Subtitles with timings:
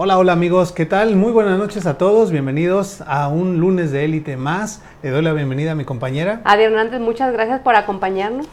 [0.00, 1.16] Hola, hola amigos, ¿qué tal?
[1.16, 4.80] Muy buenas noches a todos, bienvenidos a un lunes de élite más.
[5.02, 6.40] Le doy la bienvenida a mi compañera.
[6.44, 8.46] Adi Hernández, muchas gracias por acompañarnos.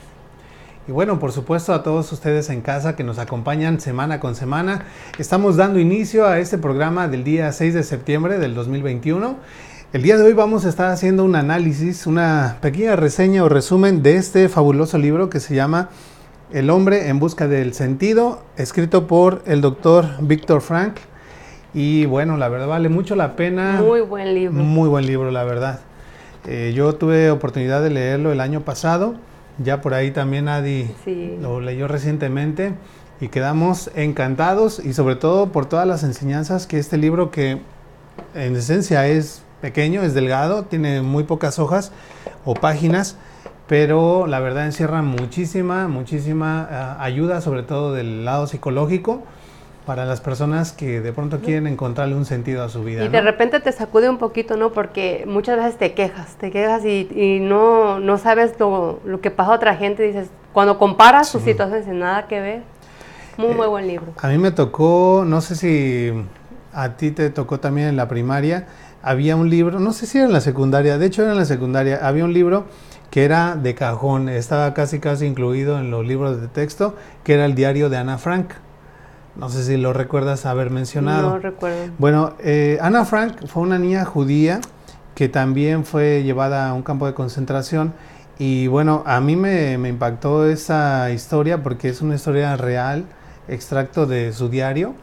[0.87, 4.85] Y bueno, por supuesto a todos ustedes en casa que nos acompañan semana con semana.
[5.19, 9.35] Estamos dando inicio a este programa del día 6 de septiembre del 2021.
[9.93, 14.01] El día de hoy vamos a estar haciendo un análisis, una pequeña reseña o resumen
[14.01, 15.89] de este fabuloso libro que se llama
[16.51, 20.95] El hombre en busca del sentido, escrito por el doctor Víctor Frank.
[21.75, 23.81] Y bueno, la verdad vale mucho la pena.
[23.81, 24.63] Muy buen libro.
[24.63, 25.81] Muy buen libro, la verdad.
[26.47, 29.15] Eh, yo tuve oportunidad de leerlo el año pasado.
[29.61, 30.89] Ya por ahí también Adi
[31.41, 32.73] lo leyó recientemente
[33.19, 37.59] y quedamos encantados y sobre todo por todas las enseñanzas que este libro que
[38.33, 41.91] en esencia es pequeño, es delgado, tiene muy pocas hojas
[42.45, 43.17] o páginas,
[43.67, 49.23] pero la verdad encierra muchísima, muchísima uh, ayuda, sobre todo del lado psicológico
[49.85, 53.05] para las personas que de pronto quieren encontrarle un sentido a su vida.
[53.05, 54.71] Y de repente te sacude un poquito, ¿no?
[54.71, 59.51] Porque muchas veces te quejas, te quejas y, no, no sabes lo, lo, que pasa
[59.51, 60.03] a otra gente.
[60.03, 62.63] Dices, cuando comparas tus situaciones, nada que ver.
[63.37, 64.13] Muy, muy eh, buen libro.
[64.21, 66.11] A mí me tocó, no sé si
[66.73, 68.67] a ti te tocó también en la primaria,
[69.01, 71.45] había un libro, no sé si era en la secundaria, de hecho era en la
[71.45, 72.65] secundaria, había un libro
[73.11, 77.45] que era de cajón, estaba casi casi incluido en los libros de texto, que era
[77.45, 78.53] el diario de Ana Frank.
[79.35, 81.31] No sé si lo recuerdas haber mencionado.
[81.31, 81.93] No recuerdo.
[81.97, 84.61] Bueno, eh, Ana Frank fue una niña judía
[85.13, 87.93] que también fue llevada a un campo de concentración.
[88.37, 93.05] Y bueno, a mí me, me impactó esa historia porque es una historia real,
[93.47, 94.93] extracto de su diario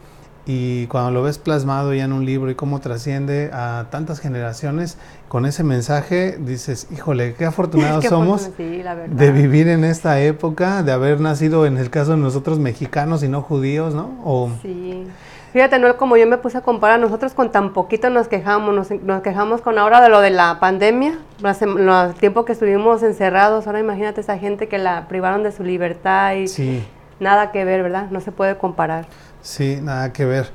[0.45, 4.97] y cuando lo ves plasmado ya en un libro y cómo trasciende a tantas generaciones
[5.29, 11.21] con ese mensaje, dices, híjole, qué afortunados somos de vivir en esta época, de haber
[11.21, 14.19] nacido en el caso de nosotros mexicanos y no judíos, ¿no?
[14.23, 15.07] O, sí.
[15.53, 19.21] Fíjate, no como yo me puse a comparar, nosotros con tan poquito nos quejamos, nos,
[19.21, 24.19] quejamos con ahora de lo de la pandemia, el tiempo que estuvimos encerrados, ahora imagínate
[24.21, 26.83] esa gente que la privaron de su libertad y
[27.19, 28.09] nada que ver, ¿verdad?
[28.11, 29.05] No se puede comparar.
[29.41, 30.51] Sí, nada que ver.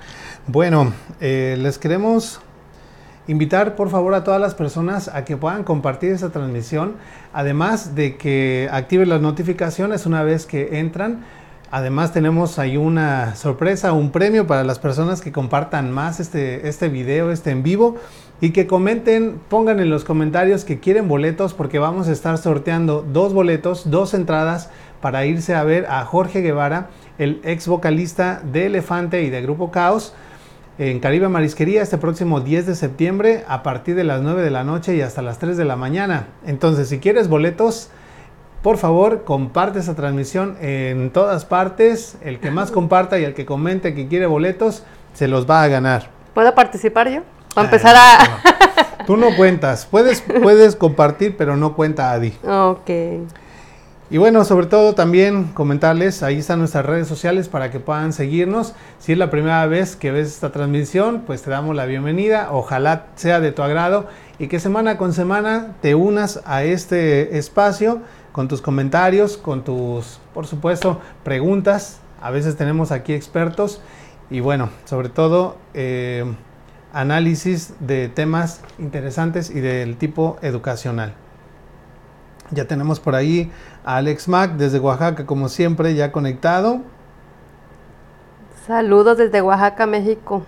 [0.46, 2.40] Bueno, eh, les queremos
[3.26, 6.96] invitar por favor a todas las personas a que puedan compartir esta transmisión,
[7.32, 11.24] además de que activen las notificaciones una vez que entran.
[11.70, 16.88] Además tenemos ahí una sorpresa, un premio para las personas que compartan más este, este
[16.88, 17.96] video, este en vivo
[18.40, 23.02] y que comenten, pongan en los comentarios que quieren boletos porque vamos a estar sorteando
[23.02, 26.88] dos boletos, dos entradas para irse a ver a Jorge Guevara
[27.18, 30.14] el ex vocalista de Elefante y de Grupo Caos
[30.78, 34.62] en Caribe Marisquería este próximo 10 de septiembre a partir de las 9 de la
[34.62, 36.28] noche y hasta las 3 de la mañana.
[36.46, 37.90] Entonces, si quieres boletos,
[38.62, 42.16] por favor, comparte esa transmisión en todas partes.
[42.22, 44.84] El que más comparta y el que comente que quiere boletos,
[45.14, 46.10] se los va a ganar.
[46.32, 47.22] ¿Puedo participar yo?
[47.54, 49.04] Para empezar a...
[49.06, 49.86] Tú no cuentas.
[49.86, 52.34] Puedes, puedes compartir, pero no cuenta Adi.
[52.46, 52.90] Ok.
[54.10, 58.72] Y bueno, sobre todo también comentarles, ahí están nuestras redes sociales para que puedan seguirnos.
[58.98, 62.48] Si es la primera vez que ves esta transmisión, pues te damos la bienvenida.
[62.50, 64.06] Ojalá sea de tu agrado
[64.38, 68.00] y que semana con semana te unas a este espacio
[68.32, 72.00] con tus comentarios, con tus, por supuesto, preguntas.
[72.22, 73.82] A veces tenemos aquí expertos
[74.30, 76.24] y bueno, sobre todo eh,
[76.94, 81.12] análisis de temas interesantes y del tipo educacional.
[82.50, 83.52] Ya tenemos por ahí
[83.84, 86.80] a Alex Mac desde Oaxaca, como siempre, ya conectado.
[88.66, 90.42] Saludos desde Oaxaca, México.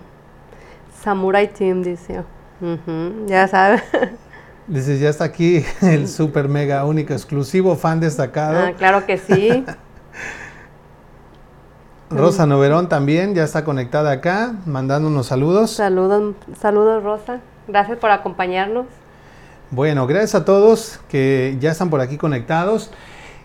[1.01, 2.23] Samurai Team, dice.
[3.27, 3.81] ya sabes.
[4.67, 8.59] Dice, ya está aquí el super mega único exclusivo fan destacado.
[8.59, 9.65] Ah, claro que sí.
[12.09, 15.71] Rosa Noverón también ya está conectada acá, mandando unos saludos.
[15.71, 17.39] Saludos, saludos Rosa.
[17.67, 18.85] Gracias por acompañarnos.
[19.71, 22.91] Bueno, gracias a todos que ya están por aquí conectados.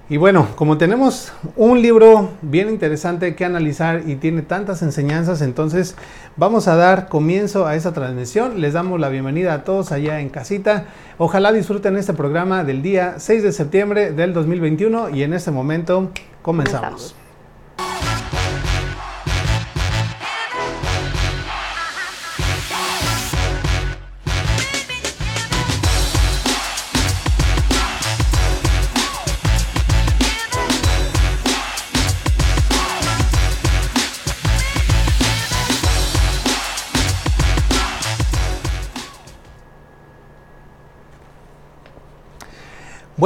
[0.09, 5.94] Y bueno, como tenemos un libro bien interesante que analizar y tiene tantas enseñanzas, entonces
[6.36, 8.60] vamos a dar comienzo a esa transmisión.
[8.60, 10.86] Les damos la bienvenida a todos allá en casita.
[11.18, 16.10] Ojalá disfruten este programa del día 6 de septiembre del 2021 y en este momento
[16.42, 17.15] comenzamos.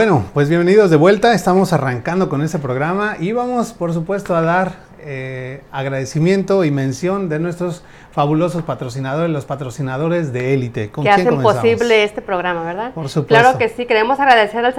[0.01, 1.35] Bueno, pues bienvenidos de vuelta.
[1.35, 7.29] Estamos arrancando con este programa y vamos, por supuesto, a dar eh, agradecimiento y mención
[7.29, 10.91] de nuestros fabulosos patrocinadores, los patrocinadores de élite.
[10.91, 12.95] que hacen posible este programa, ¿verdad?
[12.95, 13.43] Por supuesto.
[13.43, 14.75] Claro que sí, queremos agradecer al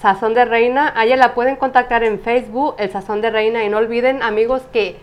[0.00, 0.92] Sazón, de Reina.
[0.96, 4.62] A ella la pueden contactar en Facebook, el Sazón de Reina, y no olviden, amigos,
[4.72, 4.96] que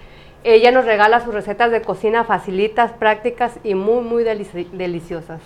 [0.44, 5.40] ella nos regala sus recetas de cocina facilitas, prácticas y muy, muy deliciosas.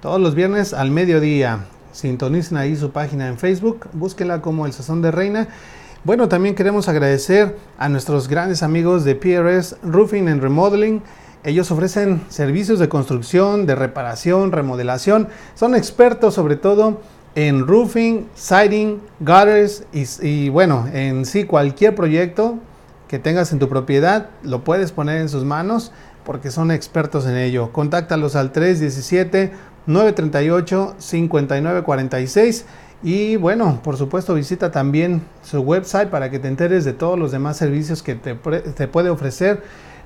[0.00, 1.60] Todos los viernes al mediodía.
[1.92, 5.48] Sintonicen ahí su página en Facebook, búsquenla como el Sazón de Reina.
[6.04, 11.02] Bueno, también queremos agradecer a nuestros grandes amigos de PRS Roofing and Remodeling.
[11.44, 15.28] Ellos ofrecen servicios de construcción, de reparación, remodelación.
[15.54, 17.00] Son expertos sobre todo
[17.34, 22.58] en roofing, siding, gutters y, bueno, en sí cualquier proyecto
[23.08, 25.92] que tengas en tu propiedad lo puedes poner en sus manos
[26.24, 27.72] porque son expertos en ello.
[27.72, 29.52] Contáctalos al 317
[29.86, 32.66] 938 5946
[33.02, 37.32] y bueno, por supuesto visita también su website para que te enteres de todos los
[37.32, 39.62] demás servicios que te, puede ofrecer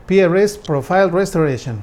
[0.07, 1.83] PRS Profile Restoration.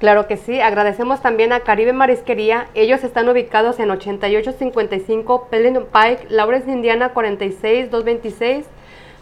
[0.00, 2.68] Claro que sí, agradecemos también a Caribe Marisquería.
[2.74, 8.66] Ellos están ubicados en 8855 Pelham Pike, Lawrence, Indiana 46226.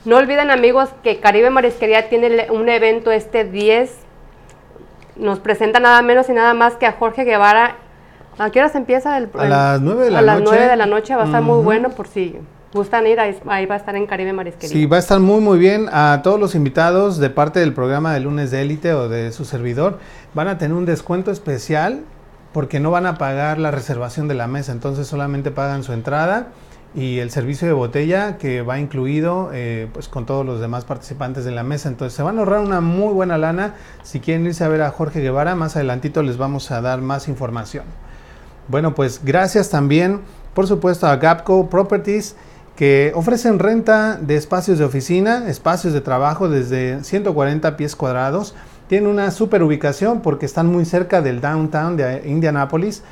[0.04, 3.90] No olviden amigos que Caribe Marisquería tiene un evento este 10.
[5.16, 7.76] Nos presenta nada menos y nada más que a Jorge Guevara
[8.38, 9.16] ¿A qué se empieza?
[9.16, 10.30] El, a las 9 de la noche.
[10.30, 12.36] A las 9 de la noche va a estar muy bueno por si
[12.72, 14.68] gustan ir, ahí, va a estar en Caribe Marisquería.
[14.68, 15.88] Sí, va a estar muy muy bien.
[15.90, 19.44] A todos los invitados de parte del programa de lunes de élite o de su
[19.44, 19.98] servidor
[20.34, 22.00] van a tener un descuento especial
[22.52, 26.48] porque no van a pagar la reservación de la mesa, entonces solamente pagan su entrada
[26.94, 31.44] y el servicio de botella que va incluido eh, pues con todos los demás participantes
[31.44, 31.90] de la mesa.
[31.90, 33.74] Entonces se van a ahorrar una muy buena lana.
[34.02, 37.28] Si quieren irse a ver a Jorge Guevara, más adelantito les vamos a dar más
[37.28, 37.84] información.
[38.68, 40.20] Bueno, pues gracias también,
[40.54, 42.34] por supuesto, a Gapco Properties
[42.76, 48.54] que ofrecen renta de espacios de oficina, espacios de trabajo desde 140 pies cuadrados.
[48.86, 53.02] Tienen una super ubicación porque están muy cerca del downtown de Indianapolis.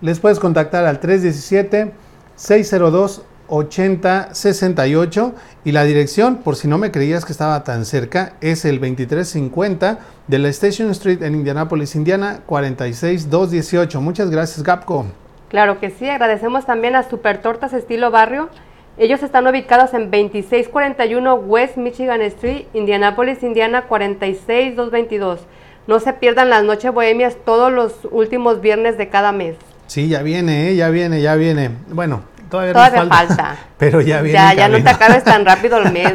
[0.00, 1.92] Les puedes contactar al 317
[2.36, 8.64] 602 8068 y la dirección, por si no me creías que estaba tan cerca, es
[8.64, 14.00] el 2350 de la Station Street en Indianapolis, Indiana, 46218.
[14.00, 15.06] Muchas gracias, Gapco.
[15.48, 18.48] Claro que sí, agradecemos también a Super Tortas Estilo Barrio.
[18.96, 25.40] Ellos están ubicados en 2641 West Michigan Street, Indianapolis, Indiana, 46222.
[25.86, 29.56] No se pierdan las noches bohemias todos los últimos viernes de cada mes.
[29.86, 30.76] Sí, ya viene, ¿eh?
[30.76, 31.70] ya viene, ya viene.
[31.88, 32.74] Bueno, Todavía,
[33.08, 34.38] falta, Pero ya viene.
[34.38, 36.14] Ya, ya no te acabes tan rápido el mes.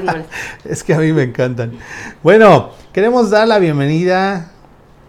[0.66, 1.74] es que a mí me encantan.
[2.24, 4.52] Bueno, queremos dar la bienvenida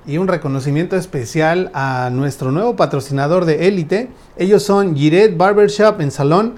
[0.07, 4.11] y un reconocimiento especial a nuestro nuevo patrocinador de élite.
[4.37, 6.57] Ellos son Giret Barbershop en Salón.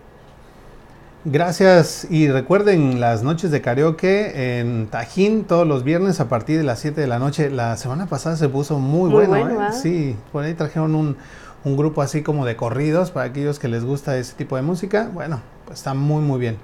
[1.26, 6.64] Gracias y recuerden las noches de karaoke en Tajín todos los viernes a partir de
[6.64, 7.50] las 7 de la noche.
[7.50, 9.74] La semana pasada se puso muy, bueno, ¿eh?
[9.74, 11.18] Sí, por ahí trajeron un,
[11.66, 15.10] un, grupo así como de corridos para aquellos que les gusta ese tipo de música.
[15.14, 16.58] Bueno, pues está muy muy bien.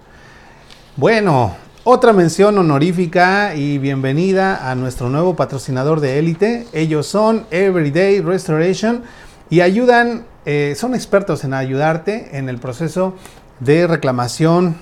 [0.95, 6.65] Bueno, otra mención honorífica y bienvenida a nuestro nuevo patrocinador de élite.
[6.71, 9.03] Ellos son Everyday Restoration
[9.49, 13.15] y ayudan, eh, son expertos en ayudarte en el proceso
[13.59, 14.75] de reclamación,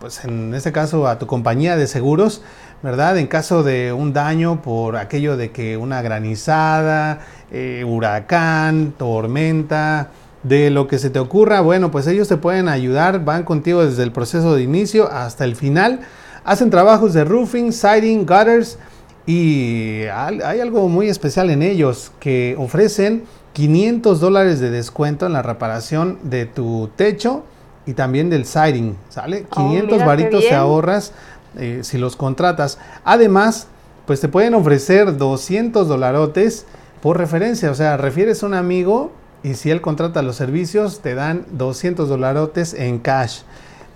[0.00, 2.42] pues en este caso a tu compañía de seguros,
[2.82, 3.18] ¿verdad?
[3.18, 10.08] En caso de un daño por aquello de que una granizada, eh, huracán, tormenta,
[10.42, 14.04] de lo que se te ocurra, bueno, pues ellos te pueden ayudar, van contigo desde
[14.04, 16.00] el proceso de inicio hasta el final,
[16.44, 18.78] hacen trabajos de roofing, siding, gutters
[19.26, 25.42] y hay algo muy especial en ellos que ofrecen 500 dólares de descuento en la
[25.42, 27.44] reparación de tu techo,
[27.88, 29.46] y también del siding, ¿sale?
[29.50, 31.12] 500 varitos te ahorras
[31.58, 32.78] eh, si los contratas.
[33.02, 33.66] Además,
[34.06, 36.66] pues te pueden ofrecer 200 dolarotes
[37.00, 39.10] por referencia, o sea, refieres a un amigo
[39.42, 43.40] y si él contrata los servicios te dan 200 dolarotes en cash.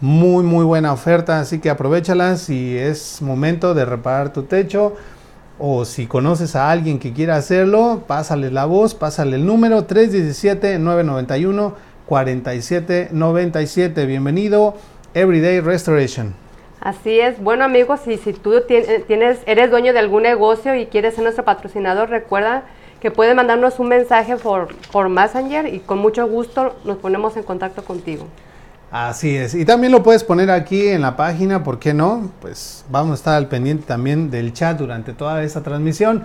[0.01, 4.95] Muy, muy buena oferta, así que aprovechala si es momento de reparar tu techo
[5.59, 9.85] o si conoces a alguien que quiera hacerlo, pásale la voz, pásale el número
[12.09, 14.07] 317-991-4797.
[14.07, 14.75] Bienvenido,
[15.15, 16.35] Everyday Restoration.
[16.81, 20.87] Así es, bueno amigos, si, si tú eh, tienes, eres dueño de algún negocio y
[20.87, 22.65] quieres ser nuestro patrocinador, recuerda
[23.01, 27.45] que puedes mandarnos un mensaje por, por Messenger y con mucho gusto nos ponemos en
[27.45, 28.27] contacto contigo.
[28.91, 32.31] Así es, y también lo puedes poner aquí en la página, ¿por qué no?
[32.41, 36.25] Pues vamos a estar al pendiente también del chat durante toda esta transmisión.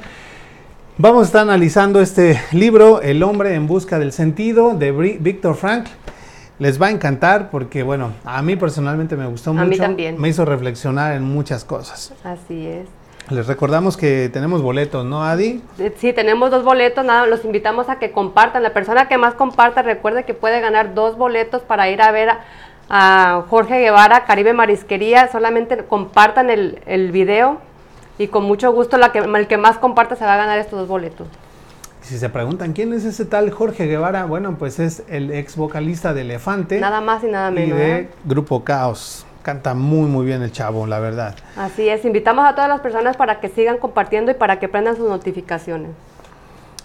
[1.00, 5.86] Vamos a estar analizando este libro, El hombre en busca del sentido, de Víctor Frank.
[6.58, 9.64] Les va a encantar porque, bueno, a mí personalmente me gustó mucho.
[9.64, 10.20] A mí también.
[10.20, 12.14] Me hizo reflexionar en muchas cosas.
[12.24, 12.88] Así es.
[13.30, 15.62] Les recordamos que tenemos boletos, ¿no, Adi?
[15.78, 18.64] Eh, sí, tenemos dos boletos, nada, los invitamos a que compartan.
[18.64, 22.30] La persona que más comparta, recuerde que puede ganar dos boletos para ir a ver
[22.90, 25.32] a, Jorge Guevara, Caribe Marisquería.
[25.32, 27.62] Solamente compartan el, el video
[28.18, 30.80] y con mucho gusto la que, el que más comparta se va a ganar estos
[30.80, 31.28] dos boletos.
[32.02, 36.14] Si se preguntan quién es ese tal Jorge Guevara, bueno, pues es el ex vocalista
[36.14, 36.80] de Elefante.
[36.80, 37.78] Nada más y nada menos.
[37.78, 38.10] Y de ¿eh?
[38.24, 41.36] Grupo Caos canta muy muy bien el chavo, la verdad.
[41.56, 44.96] Así es, invitamos a todas las personas para que sigan compartiendo y para que prendan
[44.98, 45.92] sus notificaciones.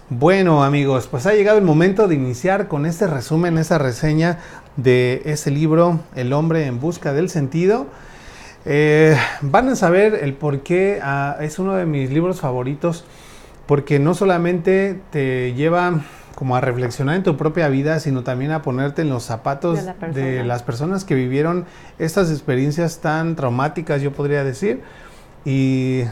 [0.09, 4.39] Bueno amigos, pues ha llegado el momento de iniciar con este resumen, esa reseña
[4.75, 7.87] de ese libro, El hombre en busca del sentido.
[8.65, 13.03] Eh, van a saber el por qué ah, es uno de mis libros favoritos,
[13.65, 16.01] porque no solamente te lleva
[16.35, 19.79] como a reflexionar en tu propia vida, sino también a ponerte en los zapatos
[20.13, 21.65] de, las personas que vivieron
[21.99, 24.81] estas experiencias tan traumáticas, yo podría decir,
[25.45, 26.03] y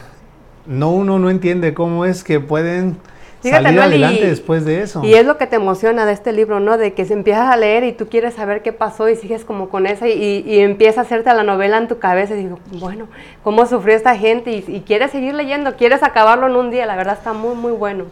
[0.68, 2.98] no uno no entiende cómo es que pueden
[3.42, 5.04] salir adelante después de eso.
[5.04, 6.78] Y es lo que te emociona de este libro, ¿no?
[6.78, 9.70] De que se empiezas a leer y tú quieres saber qué pasó y sigues como
[9.70, 13.08] con esa y, y empieza a hacerte la novela en tu cabeza y digo, bueno,
[13.44, 14.52] ¿cómo sufrió esta gente?
[14.52, 17.72] Y, y quieres seguir leyendo, quieres acabarlo en un día, la verdad está muy, muy
[17.72, 18.06] bueno.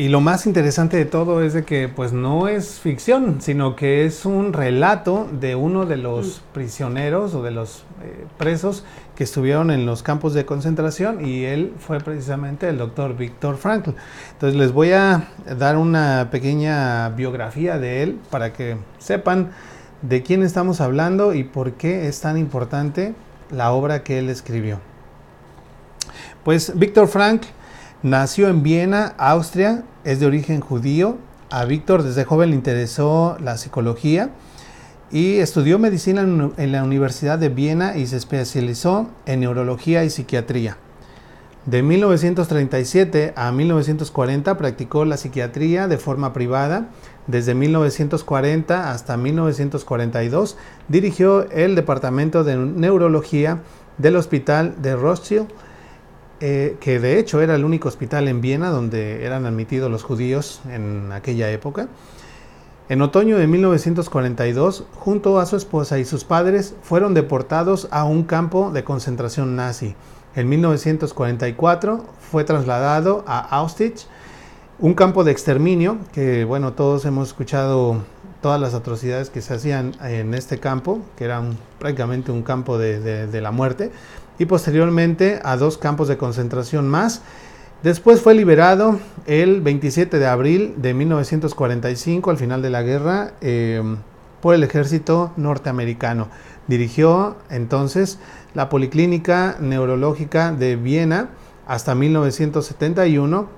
[0.00, 4.04] Y lo más interesante de todo es de que pues no es ficción, sino que
[4.06, 6.54] es un relato de uno de los mm.
[6.54, 8.84] prisioneros o de los eh, presos
[9.16, 13.90] que estuvieron en los campos de concentración y él fue precisamente el doctor Víctor Frankl.
[14.34, 19.50] Entonces les voy a dar una pequeña biografía de él para que sepan
[20.02, 23.14] de quién estamos hablando y por qué es tan importante
[23.50, 24.78] la obra que él escribió.
[26.44, 27.48] Pues Víctor Frankl
[28.04, 31.16] Nació en Viena, Austria, es de origen judío.
[31.50, 34.30] A Víctor desde joven le interesó la psicología
[35.10, 40.76] y estudió medicina en la Universidad de Viena y se especializó en neurología y psiquiatría.
[41.66, 46.90] De 1937 a 1940 practicó la psiquiatría de forma privada.
[47.26, 53.62] Desde 1940 hasta 1942 dirigió el departamento de neurología
[53.98, 55.48] del Hospital de Rothschild
[56.40, 60.60] eh, que de hecho era el único hospital en Viena donde eran admitidos los judíos
[60.70, 61.88] en aquella época.
[62.88, 68.22] En otoño de 1942, junto a su esposa y sus padres, fueron deportados a un
[68.22, 69.96] campo de concentración nazi.
[70.36, 74.06] En 1944 fue trasladado a Auschwitz,
[74.78, 78.04] un campo de exterminio, que bueno, todos hemos escuchado
[78.40, 81.42] todas las atrocidades que se hacían en este campo, que era
[81.80, 83.90] prácticamente un campo de la muerte
[84.38, 87.22] y posteriormente a dos campos de concentración más.
[87.82, 93.82] Después fue liberado el 27 de abril de 1945, al final de la guerra, eh,
[94.40, 96.28] por el ejército norteamericano.
[96.66, 98.18] Dirigió entonces
[98.54, 101.30] la Policlínica Neurológica de Viena
[101.66, 103.57] hasta 1971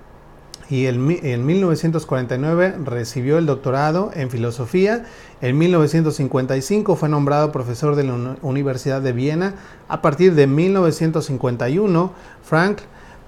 [0.71, 5.05] y en 1949 recibió el doctorado en filosofía.
[5.41, 9.55] En 1955 fue nombrado profesor de la Universidad de Viena.
[9.89, 12.13] A partir de 1951,
[12.45, 12.83] Frank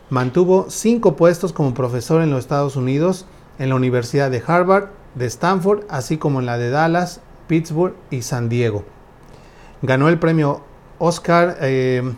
[0.08, 3.26] mantuvo cinco puestos como profesor en los Estados Unidos,
[3.58, 8.22] en la Universidad de Harvard, de Stanford, así como en la de Dallas, Pittsburgh y
[8.22, 8.84] San Diego.
[9.82, 10.62] Ganó el premio
[11.00, 12.14] Oscar eh,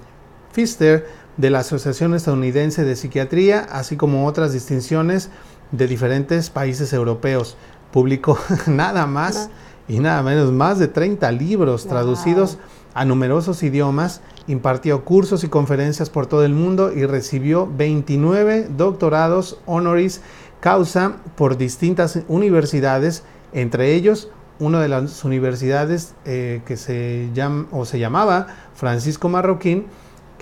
[0.53, 5.31] Pfister de la Asociación Estadounidense de Psiquiatría, así como otras distinciones
[5.73, 7.57] de diferentes países europeos.
[7.93, 9.51] Publicó nada más
[9.89, 12.59] y nada menos más de 30 libros traducidos
[12.95, 19.59] a numerosos idiomas, impartió cursos y conferencias por todo el mundo y recibió 29 doctorados
[19.67, 20.21] honoris
[20.61, 27.85] causa por distintas universidades, entre ellos una de las universidades eh, que se, llama, o
[27.85, 29.87] se llamaba Francisco Marroquín,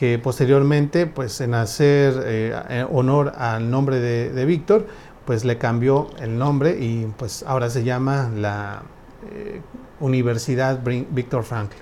[0.03, 4.85] que posteriormente, pues en hacer eh, honor al nombre de, Víctor,
[5.25, 8.83] pues le cambió el nombre y pues ahora se llama la
[9.31, 9.61] eh,
[10.01, 11.77] Universidad Víctor Frankl.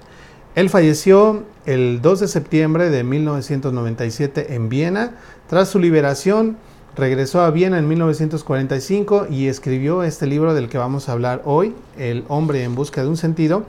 [0.54, 5.12] Él falleció el 2 de septiembre de 1997 en Viena.
[5.48, 6.58] Tras su liberación,
[6.96, 11.74] regresó a Viena en 1945 y escribió este libro del que vamos a hablar hoy,
[11.96, 13.64] El hombre en busca de un sentido.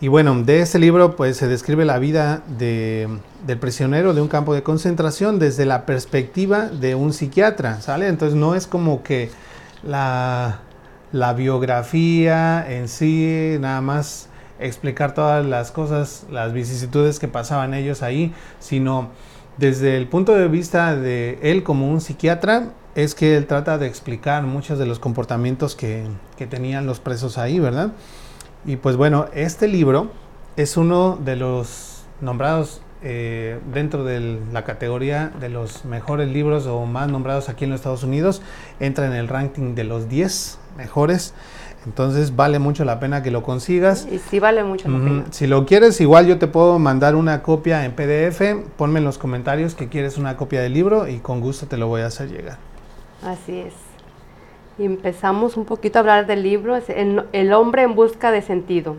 [0.00, 4.54] Y bueno, de este libro pues se describe la vida del prisionero de un campo
[4.54, 8.06] de concentración desde la perspectiva de un psiquiatra, ¿sale?
[8.06, 9.30] Entonces no es como que
[9.82, 10.60] la,
[11.10, 14.28] la biografía en sí, nada más
[14.60, 19.08] explicar todas las cosas, las vicisitudes que pasaban ellos ahí, sino
[19.56, 23.88] desde el punto de vista de él como un psiquiatra, es que él trata de
[23.88, 26.04] explicar muchos de los comportamientos que,
[26.36, 27.90] que tenían los presos ahí, ¿verdad?
[28.64, 30.10] Y pues bueno, este libro
[30.56, 36.84] es uno de los nombrados eh, dentro de la categoría de los mejores libros o
[36.84, 38.42] más nombrados aquí en los Estados Unidos.
[38.80, 41.32] Entra en el ranking de los 10 mejores.
[41.86, 44.08] Entonces vale mucho la pena que lo consigas.
[44.10, 45.24] Y sí vale mucho la pena.
[45.30, 48.66] Si lo quieres, igual yo te puedo mandar una copia en PDF.
[48.76, 51.86] Ponme en los comentarios que quieres una copia del libro y con gusto te lo
[51.86, 52.58] voy a hacer llegar.
[53.22, 53.87] Así es.
[54.78, 58.94] Empezamos un poquito a hablar del libro, es El hombre en busca de sentido.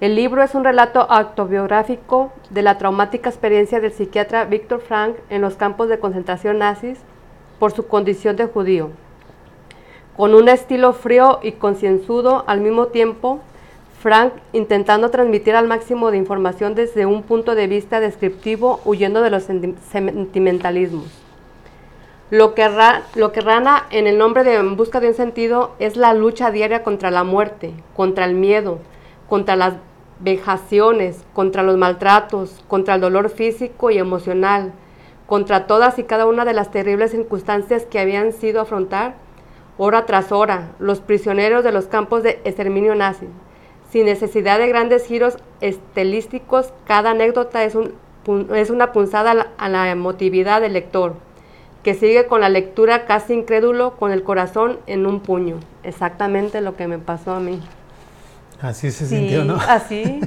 [0.00, 5.42] El libro es un relato autobiográfico de la traumática experiencia del psiquiatra Víctor Frank en
[5.42, 6.98] los campos de concentración nazis
[7.58, 8.88] por su condición de judío.
[10.16, 13.40] Con un estilo frío y concienzudo al mismo tiempo,
[14.00, 19.30] Frank intentando transmitir al máximo de información desde un punto de vista descriptivo, huyendo de
[19.30, 21.21] los sentimentalismos.
[22.32, 26.50] Lo que, rana en el nombre de En Busca de un Sentido es la lucha
[26.50, 28.78] diaria contra la muerte, contra el miedo,
[29.28, 29.74] contra las
[30.18, 34.72] vejaciones, contra los maltratos, contra el dolor físico y emocional,
[35.26, 39.16] contra todas y cada una de las terribles circunstancias que habían sido afrontar
[39.76, 43.26] hora tras hora los prisioneros de los campos de exterminio nazi.
[43.90, 47.74] Sin necesidad de grandes giros estilísticos, cada anécdota es
[48.70, 51.30] una punzada a la emotividad del lector
[51.82, 55.56] que sigue con la lectura casi incrédulo, con el corazón en un puño.
[55.82, 57.60] Exactamente lo que me pasó a mí.
[58.60, 59.56] Así se sintió, ¿no?
[59.68, 60.20] Así.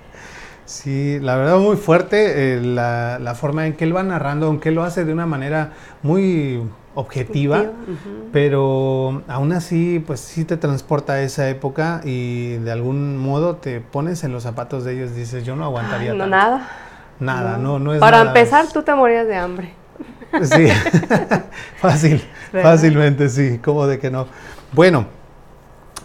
[0.64, 4.74] sí, la verdad muy fuerte eh, la, forma en que él va narrando, aunque él
[4.74, 6.62] lo hace de una manera muy
[6.94, 7.72] objetiva,
[8.32, 13.80] pero aún así, pues sí te transporta a esa época y de algún modo te
[13.80, 16.14] pones en los zapatos de ellos, dices, yo no aguantaría.
[16.14, 16.66] no, nada.
[17.18, 19.72] Nada, no, no, es Para empezar, tú te morías de hambre.
[20.42, 20.68] Sí,
[21.80, 22.22] fácil,
[22.52, 24.26] fácilmente, sí, como de que no.
[24.72, 25.06] Bueno,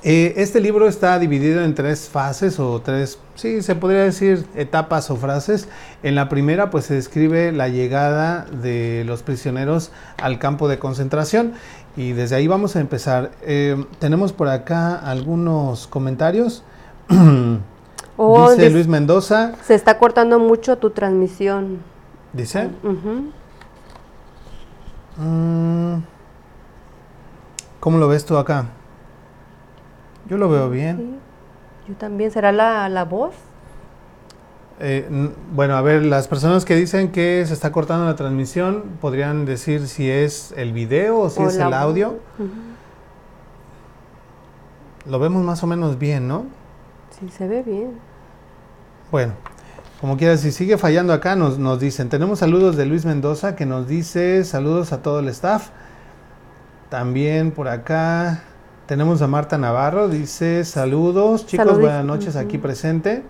[0.04, 5.12] eh, este libro está dividido en tres fases o tres, sí, se podría decir etapas
[5.12, 5.68] o frases.
[6.02, 11.54] En la primera, pues se describe la llegada de los prisioneros al campo de concentración
[11.96, 13.32] y desde ahí vamos a empezar.
[13.44, 16.64] Eh, tenemos por acá algunos comentarios.
[18.24, 19.54] Oh, dice Luis Mendoza.
[19.66, 21.80] Se está cortando mucho tu transmisión.
[22.34, 22.70] ¿Dice?
[27.80, 28.66] ¿Cómo lo ves tú acá?
[30.30, 31.20] Yo lo veo bien.
[31.88, 32.32] Yo también.
[32.32, 33.34] ¿Será la, voz?
[34.80, 35.08] Eh,
[35.54, 39.88] bueno, a ver, las personas que dicen que se está cortando la transmisión, podrían decir
[39.88, 42.20] si es el video o si es el audio.
[45.08, 46.46] Lo vemos más o menos bien, ¿no?
[47.20, 48.00] Sí, se ve bien.
[49.12, 49.34] Bueno,
[50.02, 52.10] como quieras, si sigue fallando acá, nos, nos dicen.
[52.10, 55.70] Tenemos saludos de Luis Mendoza que nos dice saludos a todo el staff.
[56.90, 58.42] También por acá
[58.88, 63.22] tenemos a Marta Navarro, dice saludos, chicos, buenas noches aquí presente.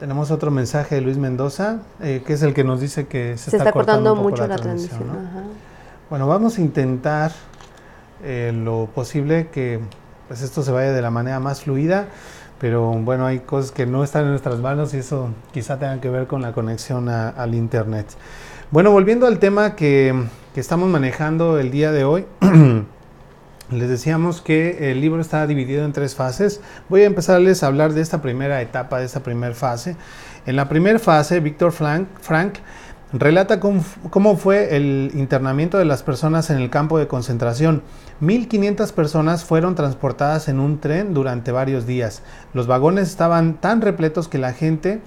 [0.00, 3.56] Tenemos otro mensaje de Luis Mendoza, eh, que es el que nos dice que se,
[3.56, 5.04] está, cortando, mucho la, transmisión.
[6.10, 7.30] Bueno, vamos a intentar
[8.24, 9.78] eh, lo posible que
[10.26, 12.08] pues esto se vaya de la manera más fluida
[12.60, 16.10] pero bueno, hay cosas que no están en nuestras manos y eso quizá tenga que
[16.10, 18.06] ver con la conexión al Internet.
[18.70, 20.14] Bueno, volviendo al tema que,
[20.54, 22.26] estamos manejando el día de hoy,
[23.70, 26.60] les decíamos que el libro está dividido en tres fases.
[26.90, 29.96] Voy a empezarles a hablar de esta primera etapa, de esta primera fase.
[30.44, 32.56] En la primera fase, Víctor Frank, Frank
[33.12, 37.82] relata cómo, fue el internamiento de las personas en el campo de concentración.
[38.20, 42.22] 1.500 personas fueron transportadas en un tren durante varios días.
[42.54, 45.00] Los vagones estaban tan repletos que la gente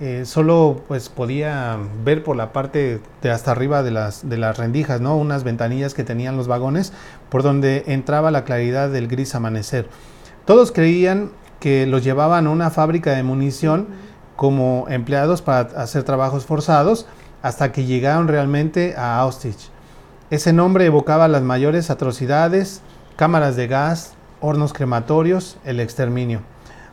[0.00, 4.56] eh, solo pues, podía ver por la parte de hasta arriba de las, de las
[4.56, 5.16] rendijas, ¿no?
[5.16, 6.92] unas ventanillas que tenían los vagones
[7.28, 9.88] por donde entraba la claridad del gris amanecer.
[10.44, 13.88] Todos creían que los llevaban a una fábrica de munición
[14.36, 17.06] como empleados para hacer trabajos forzados
[17.42, 19.70] hasta que llegaron realmente a Auschwitz.
[20.30, 22.82] Ese nombre evocaba las mayores atrocidades,
[23.16, 26.42] cámaras de gas, hornos crematorios, el exterminio.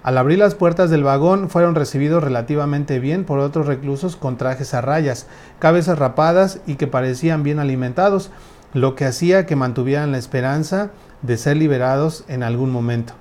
[0.04, 4.74] Al abrir las puertas del vagón fueron recibidos relativamente bien por otros reclusos con trajes
[4.74, 5.26] a rayas,
[5.58, 8.30] cabezas rapadas y que parecían bien alimentados,
[8.74, 10.92] lo que hacía que mantuvieran la esperanza
[11.24, 13.14] de ser liberados en algún momento.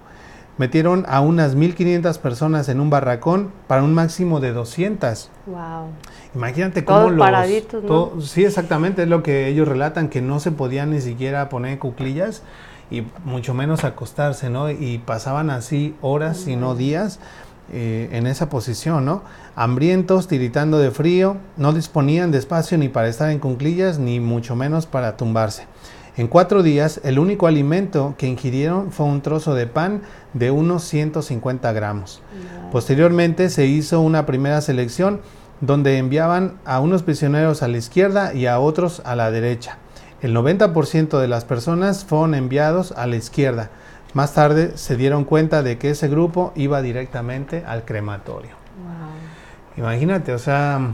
[0.57, 5.31] Metieron a unas 1500 personas en un barracón para un máximo de 200.
[5.47, 5.59] Wow.
[6.35, 8.21] Imagínate cómo Todos los paraditos, ¿no?
[8.21, 12.43] sí, exactamente, es lo que ellos relatan que no se podían ni siquiera poner cuclillas
[12.91, 14.71] y mucho menos acostarse, ¿no?
[14.71, 17.19] Y pasaban así horas y no días
[17.73, 19.23] eh, en esa posición, ¿no?
[19.57, 24.55] Hambrientos, tiritando de frío, no disponían de espacio ni para estar en cuclillas ni mucho
[24.55, 25.67] menos para tumbarse.
[26.17, 30.85] En cuatro días, el único alimento que ingirieron fue un trozo de pan de unos
[30.85, 32.23] 150 gramos.
[32.71, 35.21] Posteriormente se hizo una primera selección
[35.61, 39.79] donde enviaban a unos prisioneros a la izquierda y a otros a la derecha.
[40.23, 43.71] El 90% de las personas fueron enviados a la izquierda.
[44.13, 48.53] Más tarde se dieron cuenta de que ese grupo iba directamente al crematorio.
[48.83, 49.85] Wow.
[49.85, 50.93] Imagínate, o sea,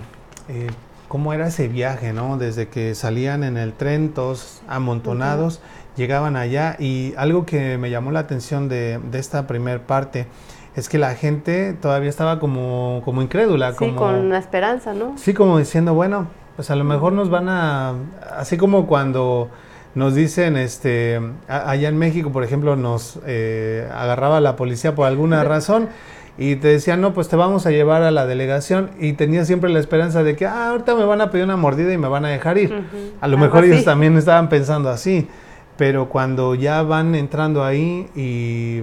[0.49, 0.69] eh,
[1.11, 2.39] cómo era ese viaje, ¿no?
[2.39, 5.61] Desde que salían en el tren, todos amontonados,
[5.97, 10.29] llegaban allá y algo que me llamó la atención de, de esta primer parte
[10.77, 13.97] es que la gente todavía estaba como, como incrédula, Sí, como...
[13.97, 15.19] con la esperanza, ¿no?
[15.19, 17.95] Sí, como diciendo, bueno, pues a lo mejor nos van a,
[18.39, 19.51] así como cuando
[19.97, 25.09] nos dicen, este, a- allá en México, por ejemplo, nos eh, agarraba la policía por
[25.09, 25.89] alguna razón
[26.41, 29.69] y te decían, no, pues te vamos a llevar a la delegación y tenía siempre
[29.69, 32.25] la esperanza de que, ah, ahorita me van a pedir una mordida y me van
[32.25, 32.83] a dejar ir.
[33.21, 35.29] A lo mejor ellos también estaban pensando así,
[35.77, 38.81] pero cuando ya van entrando ahí y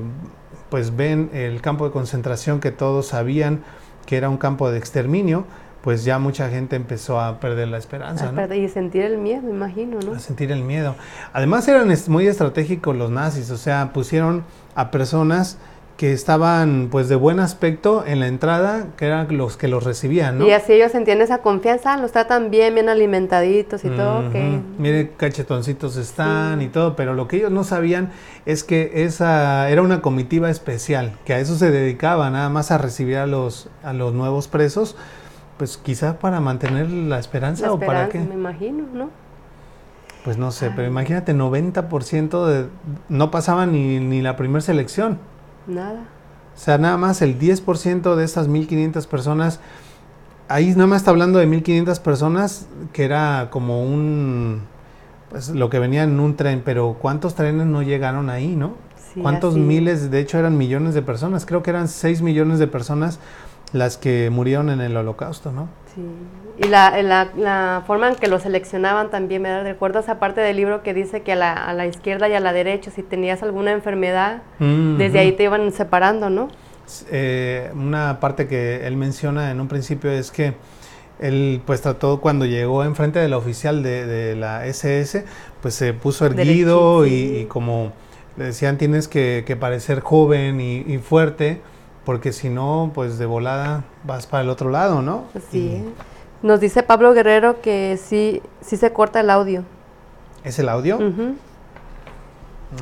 [0.70, 3.64] pues ven el campo de concentración que todos sabían
[4.06, 5.46] que era un campo de exterminio,
[5.82, 10.14] pues ya mucha gente empezó a perder la esperanza, Y sentir el miedo, imagino, ¿no?
[10.14, 10.96] A sentir el miedo.
[11.34, 14.44] Además eran muy estratégicos los nazis, o sea, pusieron
[14.76, 15.58] a personas
[15.98, 20.38] que estaban pues de buen aspecto en la entrada, que eran los que los recibían,
[20.38, 20.46] ¿no?
[20.48, 24.60] Y así ellos sentían esa confianza, los tratan bien, bien alimentaditos y todo, que.
[24.78, 26.66] Mire, cachetoncitos están Sí.
[26.66, 28.12] y todo, pero lo que ellos no sabían
[28.46, 32.78] es que esa era una comitiva especial, que a eso se dedicaba, nada más a
[32.78, 34.96] recibir a los, a los nuevos presos,
[35.58, 38.20] pues quizá para mantener la esperanza la o para qué.
[38.20, 39.10] me imagino, ¿no?
[40.24, 42.68] Pues no sé, pero imagínate, 90% de,
[43.10, 45.18] no pasaba ni, ni la primera selección.
[45.68, 46.06] Nada.
[46.56, 49.60] O sea, nada más el 10% de estas 1500 personas,
[50.48, 54.64] ahí nada más está hablando de 1500 personas, que era como un,
[55.30, 58.74] pues lo que venía en un tren, pero ¿cuántos trenes no llegaron ahí, no?
[59.14, 59.62] Sí, ¿Cuántos así.
[59.62, 60.10] miles?
[60.10, 63.20] De hecho eran millones de personas, creo que eran 6 millones de personas
[63.74, 65.68] las que murieron en el holocausto, ¿no?
[65.94, 66.02] Sí.
[66.60, 70.58] Y la, la, la forma en que lo seleccionaban también, me recuerdo esa parte del
[70.58, 73.44] libro que dice que a la, a la izquierda y a la derecha, si tenías
[73.44, 76.48] alguna enfermedad, desde ahí te iban separando, ¿no?
[77.12, 80.54] Eh, una parte que él menciona en un principio es que
[81.20, 85.26] él pues trató cuando llegó enfrente del oficial de, de la SS,
[85.62, 87.46] pues se puso erguido y, sí.
[87.50, 87.92] como
[88.36, 91.62] le decían tienes que, que parecer joven y, y fuerte,
[92.06, 95.26] porque si no, pues de volada vas para el otro lado, ¿no?
[95.36, 96.17] Así Y.
[96.44, 99.64] Nos dice Pablo Guerrero que sí, sí se corta el audio.
[100.44, 101.00] ¿Es el audio?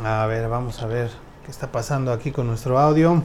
[0.03, 1.09] A ver, vamos a ver
[1.45, 3.23] qué está pasando aquí con nuestro audio.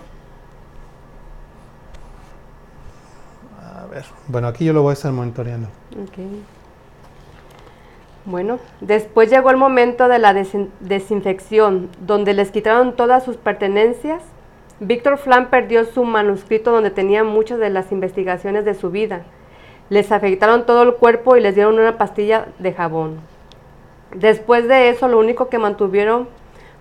[3.61, 5.69] A ver, bueno, aquí yo lo voy a estar monitoreando.
[8.25, 14.23] Bueno, después llegó el momento de la desin- desinfección, donde les quitaron todas sus pertenencias.
[14.79, 19.23] Víctor Flan perdió su manuscrito donde tenía muchas de las investigaciones de su vida.
[19.91, 23.21] Les afectaron todo el cuerpo y les dieron una pastilla de jabón.
[24.15, 26.29] Después de eso, lo único que mantuvieron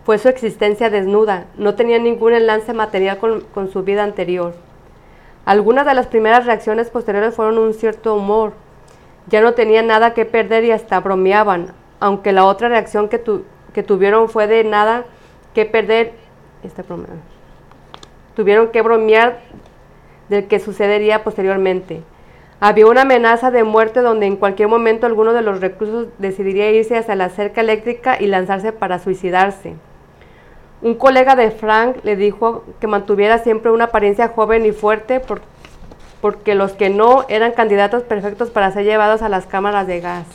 [0.05, 1.45] fue su existencia desnuda.
[1.57, 4.53] No tenían ningún enlace material con, su vida anterior.
[5.45, 8.53] Algunas de las primeras reacciones posteriores fueron un cierto humor.
[9.27, 13.43] Ya no tenían nada que perder y hasta bromeaban, aunque la otra reacción que, tu-
[13.73, 15.05] que tuvieron fue de nada
[15.53, 16.13] que perder.
[16.87, 17.05] Broma-
[18.35, 19.39] Tuvieron que bromear
[20.29, 22.01] del que sucedería posteriormente.
[22.61, 26.97] Había una amenaza de muerte donde en cualquier momento alguno de los reclusos decidiría irse
[26.97, 29.75] hacia la cerca eléctrica y lanzarse para suicidarse.
[30.81, 35.41] Un colega de Frank le dijo que mantuviera siempre una apariencia joven y fuerte por-
[36.21, 40.25] porque los que no eran candidatos perfectos para ser llevados a las cámaras de gas.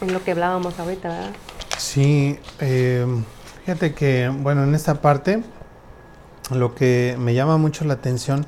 [0.00, 1.30] Es lo que hablábamos ahorita, ¿verdad?
[1.78, 3.04] Sí, eh,
[3.64, 5.42] fíjate que, bueno, en esta parte
[6.52, 8.46] lo que me llama mucho la atención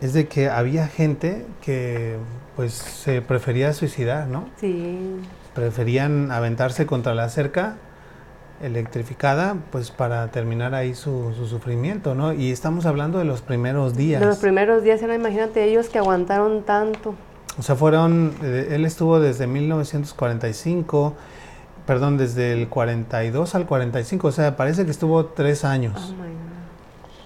[0.00, 2.16] es de que había gente que
[2.56, 4.48] pues se prefería suicidar, ¿no?
[4.60, 5.16] Sí.
[5.54, 7.76] preferían aventarse contra la cerca
[8.62, 12.32] electrificada, pues para terminar ahí su, sufrimiento, ¿no?
[12.32, 14.20] Y estamos hablando de los primeros días.
[14.20, 17.14] De los primeros días, imagínate ellos que aguantaron tanto.
[17.58, 21.14] O sea, fueron, eh, él estuvo desde 1945,
[21.86, 26.14] perdón, desde el 42 al 45, o sea, parece que estuvo tres años.
[26.18, 26.24] Oh,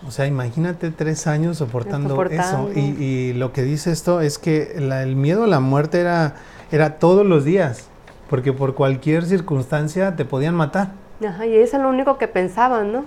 [0.09, 2.71] o sea, imagínate tres años soportando, eso.
[2.75, 6.37] Y, lo que dice esto es que el miedo a la muerte era,
[6.73, 7.89] era todos los días,
[8.31, 10.93] porque por cualquier circunstancia te podían matar.
[11.27, 13.05] Ajá, y eso es lo único que pensaban, ¿no?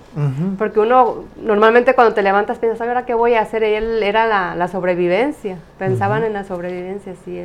[0.59, 3.63] Porque uno, normalmente cuando te levantas piensas, ¿ahora qué voy a hacer?
[3.63, 7.41] Y él era la, sobrevivencia, pensaban en la sobrevivencia, sí.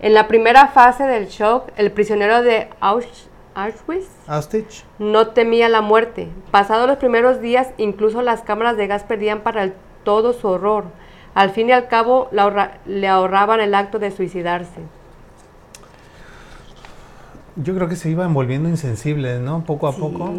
[0.00, 6.28] En la primera fase del shock, el prisionero de Auschwitz, Auschwitz no temía la muerte.
[6.50, 9.72] Pasados los primeros días, incluso las cámaras de gas perdían para
[10.04, 10.84] todo su horror.
[11.34, 12.28] Al fin y al cabo,
[12.86, 14.80] le ahorraban el acto de suicidarse.
[17.56, 19.64] Yo creo que se iba envolviendo insensibles, ¿no?
[19.64, 20.32] Poco a poco.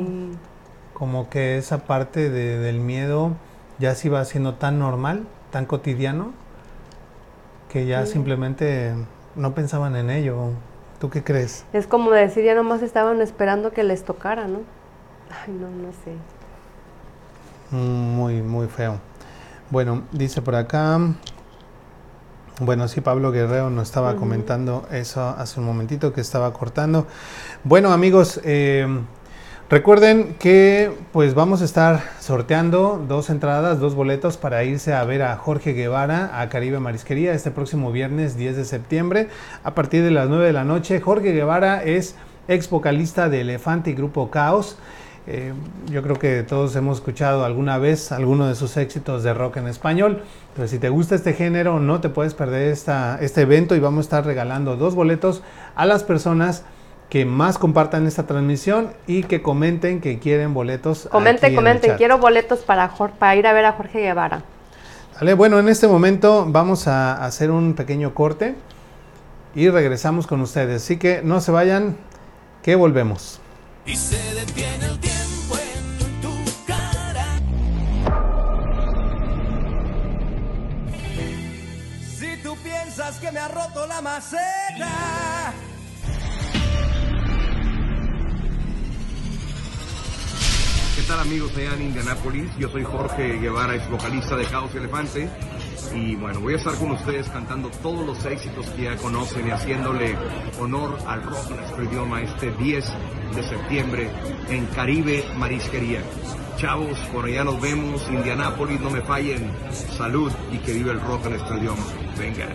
[0.93, 3.31] Como que esa parte del miedo
[3.79, 6.31] ya se iba haciendo tan normal, tan cotidiano,
[7.69, 8.93] que ya simplemente
[9.35, 10.51] no pensaban en ello.
[10.99, 11.65] ¿Tú qué crees?
[11.73, 14.59] Es como decir, ya nomás estaban esperando que les tocara, ¿no?
[15.29, 16.15] Ay, no, no sé.
[17.71, 18.99] Muy, muy feo.
[19.69, 20.99] Bueno, dice por acá,
[22.61, 27.05] bueno, sí, Pablo Guerrero nos estaba comentando eso hace un momentito que estaba cortando.
[27.65, 28.87] Bueno, amigos, eh,
[29.69, 35.23] recuerden que pues vamos a estar sorteando dos entradas, dos boletos para irse a ver
[35.23, 39.29] a Jorge Guevara a Caribe Marisquería este próximo viernes 10 de septiembre
[39.63, 41.01] a partir de las 9 de la noche.
[41.01, 42.15] Jorge Guevara es
[42.47, 44.77] ex vocalista de Elefante y Grupo Caos.
[45.27, 45.53] Eh,
[45.87, 49.67] yo creo que todos hemos escuchado alguna vez alguno de sus éxitos de rock en
[49.67, 50.21] español.
[50.55, 54.05] Pero si te gusta este género, no te puedes perder esta, este evento y vamos
[54.05, 55.41] a estar regalando dos boletos
[55.75, 56.63] a las personas
[57.09, 61.07] que más compartan esta transmisión y que comenten que quieren boletos.
[61.11, 64.43] Comenten, comenten, quiero boletos para, para ir a ver a Jorge Guevara.
[65.15, 68.55] Vale, bueno, en este momento vamos a hacer un pequeño corte
[69.53, 70.83] y regresamos con ustedes.
[70.83, 71.95] Así que no se vayan,
[72.63, 73.39] que volvemos.
[73.85, 74.99] Y se detiene el
[83.21, 85.44] que me ha roto la maceta.
[91.07, 92.49] Tal amigos de en Indianapolis?
[92.57, 95.29] Yo soy Jorge Guevara, ex vocalista de Caos Elefante.
[95.93, 99.51] Y bueno, voy a estar con ustedes cantando todos los éxitos que ya conocen y
[99.51, 100.15] haciéndole
[100.59, 102.85] honor al rock en nuestro idioma este 10
[103.35, 104.09] de septiembre
[104.49, 106.01] en Caribe Marisquería.
[106.57, 109.51] Chavos, por allá nos vemos, Indianápolis, no me fallen.
[109.97, 111.83] Salud y que viva el rock en nuestro idioma.
[112.17, 112.47] Venga.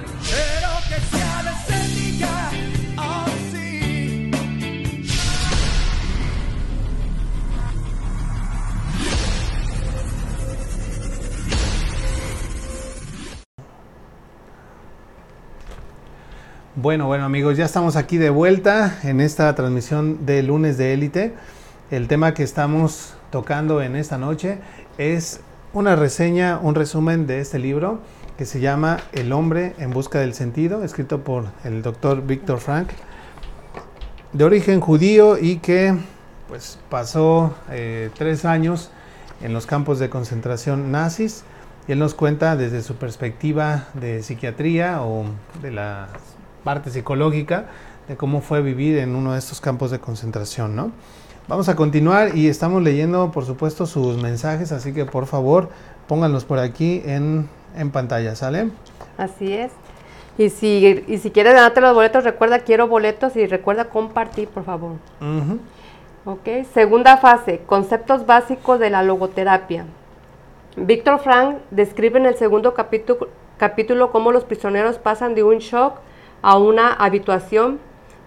[16.76, 21.34] Bueno, bueno amigos, ya estamos aquí de vuelta en esta transmisión de lunes de élite.
[21.90, 24.60] El tema que estamos tocando en esta noche
[24.96, 25.40] es
[25.72, 27.98] una reseña, un resumen de este libro
[28.38, 32.90] que se llama El hombre en busca del sentido, escrito por el doctor Víctor Frank,
[34.32, 35.96] de origen judío y que
[36.48, 38.92] pues pasó eh, tres años
[39.42, 41.42] en los campos de concentración nazis.
[41.88, 45.24] Y él nos cuenta desde su perspectiva de psiquiatría o
[45.60, 46.10] de la
[46.64, 47.66] parte psicológica
[48.08, 50.92] de cómo fue vivir en uno de estos campos de concentración, ¿no?
[51.48, 55.68] Vamos a continuar y estamos leyendo, por supuesto, sus mensajes, así que por favor
[56.06, 57.48] pónganlos por aquí en,
[57.92, 58.70] pantalla, ¿sale?
[59.16, 59.72] Así es.
[60.38, 64.64] Y si, y si quieres ganarte los boletos, recuerda, quiero boletos y recuerda compartir, por
[64.64, 64.92] favor.
[66.24, 69.86] Ok, segunda fase, conceptos básicos de la logoterapia.
[70.76, 75.94] Víctor Frank describe en el segundo capítulo, capítulo cómo los prisioneros pasan de un shock
[76.42, 77.78] a una habituación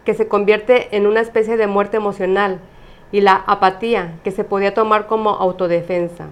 [0.05, 2.59] que se convierte en una especie de muerte emocional
[3.11, 6.27] y la apatía, que se podía tomar como autodefensa.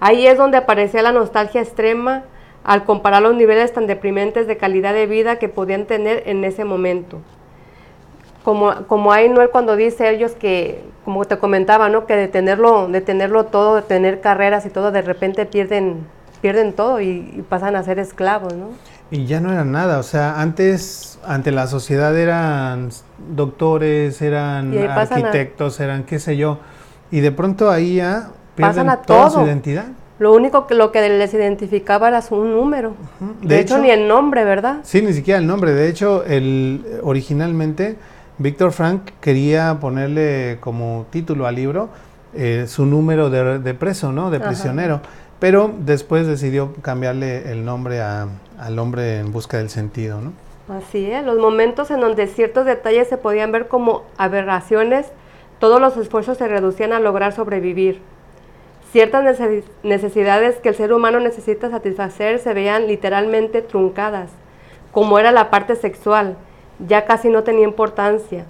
[0.00, 2.24] Ahí es donde aparecía la nostalgia extrema
[2.64, 6.64] al comparar los niveles tan deprimentes de calidad de vida que podían tener en ese
[6.64, 7.18] momento.
[8.44, 12.06] Como, como hay Noel cuando dice ellos que, como te comentaba, ¿no?
[12.06, 16.06] que de tenerlo, todo, de tener carreras y todo, de repente pierden,
[16.40, 18.68] pierden todo y, y pasan a ser esclavos, ¿no?
[19.10, 22.90] Y ya no era nada, o sea, antes ante la sociedad eran
[23.34, 26.58] doctores, eran arquitectos, eran qué sé yo,
[27.10, 29.86] y de pronto ahí ya pierden toda su identidad.
[30.20, 32.94] Lo único que lo que les identificaba era su número.
[33.40, 34.80] de, hecho, ni el nombre, ¿verdad?
[34.82, 35.72] Sí, ni siquiera el nombre.
[35.72, 37.96] De hecho, el, originalmente
[38.36, 41.88] Víctor Frank quería ponerle como título al libro
[42.34, 44.30] eh, su número de, preso, ¿no?
[44.30, 45.00] De prisionero.
[45.40, 50.32] Pero después decidió cambiarle el nombre al hombre en busca del sentido, ¿no?
[50.68, 55.06] Así es, los momentos en donde ciertos detalles se podían ver como aberraciones,
[55.58, 58.00] todos los esfuerzos se reducían a lograr sobrevivir.
[58.92, 59.40] Ciertas
[59.82, 64.30] necesidades que el ser humano necesita satisfacer se veían literalmente truncadas,
[64.92, 66.36] como era la parte sexual,
[66.86, 68.46] ya casi no tenía importancia.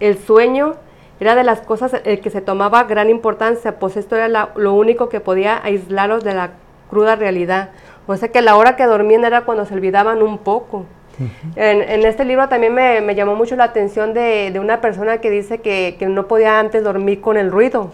[0.00, 0.74] El sueño
[1.20, 5.08] era de las cosas el que se tomaba gran importancia, pues esto era lo único
[5.08, 6.50] que podía aislarlos de la
[6.90, 7.70] cruda realidad.
[8.06, 10.86] O sea que la hora que dormían era cuando se olvidaban un poco.
[11.56, 15.96] en, este libro también me, llamó mucho la atención de, una persona que dice que,
[15.98, 17.92] que, no podía antes dormir con el ruido.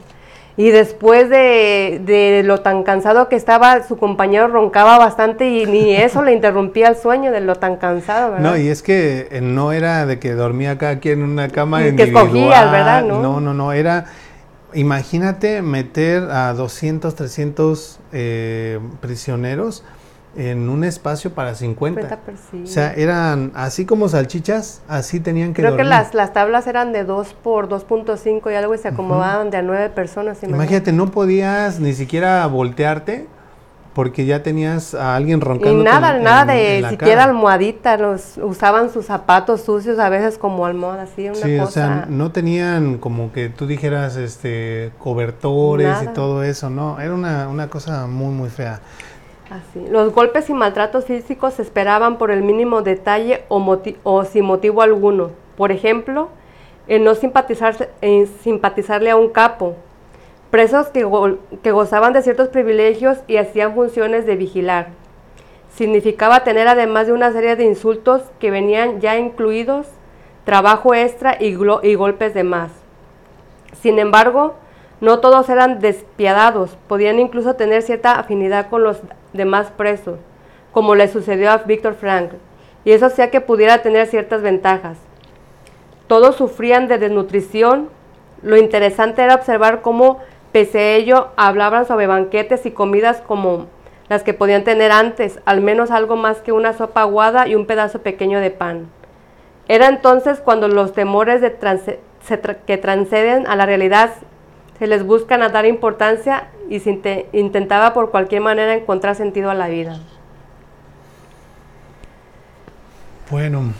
[0.57, 6.23] Y después de, lo tan cansado que estaba, su compañero roncaba bastante y ni eso
[6.23, 8.51] le interrumpía el sueño de lo tan cansado, ¿verdad?
[8.51, 11.87] No, y es que eh, no era de que dormía cada quien en una cama
[11.87, 12.29] individual.
[12.29, 13.05] Que escogías, ¿verdad?
[13.05, 14.07] No, no, no, no era...
[14.73, 19.83] Imagínate meter a 200, 300 eh, prisioneros
[20.37, 22.19] en un espacio para 50.
[22.63, 26.93] o sea, eran así como salchichas, así tenían que Creo que las, las tablas eran
[26.93, 30.43] de 2 por 2.5 y algo y se acomodaban de a 9 personas.
[30.43, 30.93] Imagínate.
[30.93, 33.27] no podías ni siquiera voltearte
[33.93, 35.81] porque ya tenías a alguien roncando.
[35.81, 41.03] Y nada, nada de siquiera almohadita, los usaban sus zapatos sucios a veces como almohada,
[41.03, 46.45] así una sí, o sea, no tenían como que tú dijeras este cobertores y todo
[46.45, 48.81] eso, no, era una, una cosa muy muy fea.
[49.91, 55.33] Los golpes y maltratos físicos se esperaban por el mínimo detalle o, sin motivo alguno.
[55.57, 56.29] Por ejemplo,
[56.87, 59.75] en no simpatizarle a un capo.
[60.51, 61.09] Presos que,
[61.63, 64.89] que gozaban de ciertos privilegios y hacían funciones de vigilar.
[65.75, 69.87] Significaba tener además de una serie de insultos que venían ya incluidos,
[70.45, 72.71] trabajo extra y, y golpes de más.
[73.81, 74.55] Sin embargo,
[75.01, 79.01] no todos eran despiadados, podían incluso tener cierta afinidad con los
[79.33, 80.19] demás presos,
[80.73, 82.33] como le sucedió a Víctor Frank,
[82.85, 84.99] y eso hacía que pudiera tener ciertas ventajas.
[86.07, 87.89] Todos sufrían de desnutrición.
[88.43, 90.19] Lo interesante era observar cómo,
[90.51, 93.67] pese a ello, hablaban sobre banquetes y comidas como
[94.09, 97.67] las que podían tener antes, al menos algo más que una sopa aguada y un
[97.67, 98.89] pedazo pequeño de pan.
[99.69, 101.57] Era entonces cuando los temores de
[102.67, 104.11] que transceden a la realidad
[104.81, 109.69] se les busca dar importancia y se intentaba por cualquier manera encontrar sentido a la
[109.69, 110.01] vida.
[113.31, 113.75] Bueno,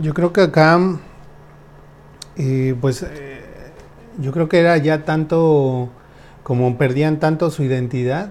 [0.00, 0.78] yo creo que acá,
[2.36, 3.42] eh, pues, eh,
[4.18, 5.88] yo creo que era ya tanto,
[6.44, 8.30] como perdían tanto su identidad,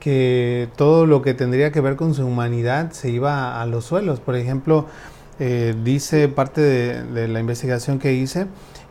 [0.00, 4.18] que todo lo que tendría que ver con su humanidad se iba a, los suelos.
[4.18, 4.86] Por ejemplo,
[5.38, 8.48] eh, dice parte de, la investigación que hice,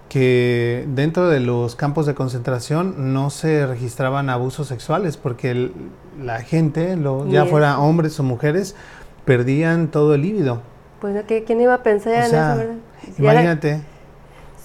[0.09, 5.71] que dentro de los campos de concentración no se registraban abusos sexuales porque
[6.21, 8.75] la gente, ya fuera hombres o mujeres,
[9.23, 10.61] perdían todo el líbido.
[10.99, 12.75] Pues ¿quién iba a pensar en eso, verdad?
[13.17, 13.81] Imagínate.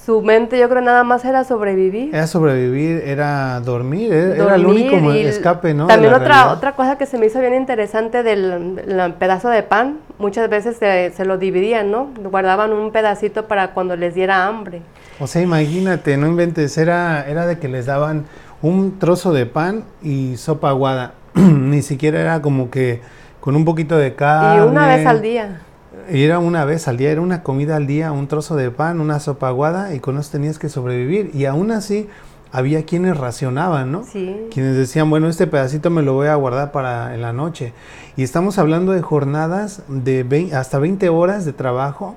[0.04, 2.14] Su mente yo creo nada más era sobrevivir.
[2.14, 5.86] Era sobrevivir, era dormir, era, el único escape, ¿no?
[5.86, 10.50] También otra otra cosa que se me hizo bien interesante del pedazo de pan, muchas
[10.50, 12.10] veces se, se lo dividían, ¿no?
[12.22, 14.82] Guardaban un pedacito para cuando les diera hambre.
[15.20, 18.24] O sea, imagínate, no inventes, era, era de que les daban
[18.62, 21.14] un trozo de pan y sopa aguada.
[21.34, 23.00] Ni siquiera era como que
[23.40, 24.62] con un poquito de carne.
[24.62, 25.60] Y una vez al día.
[26.08, 29.20] Era una vez al día, era una comida al día, un trozo de pan, una
[29.20, 31.30] sopa aguada y con eso tenías que sobrevivir.
[31.34, 32.08] Y aún así
[32.52, 34.04] había quienes racionaban, ¿no?
[34.04, 34.46] Sí.
[34.52, 37.72] Quienes decían, bueno, este pedacito me lo voy a guardar para en la noche.
[38.16, 42.14] Y estamos hablando de jornadas de hasta 20 horas de trabajo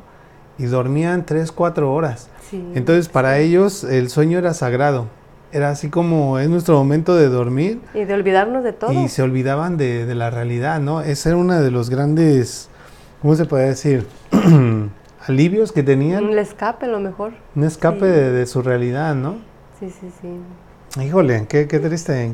[0.57, 2.29] y dormían 3, 4 horas.
[2.51, 5.07] Entonces para ellos el sueño era sagrado.
[5.51, 7.79] Era así como es nuestro momento de dormir.
[7.93, 8.91] Y de olvidarnos de todo.
[8.91, 11.01] Y se olvidaban de, la realidad, ¿no?
[11.01, 12.69] Ese era uno de los grandes,
[13.21, 14.07] ¿cómo se puede decir?
[15.27, 16.25] Alivios que tenían.
[16.25, 17.33] Un escape, a lo mejor.
[17.55, 19.35] Un escape de, su realidad, ¿no?
[19.79, 21.01] Sí, sí, sí.
[21.01, 22.33] Híjole, qué, qué triste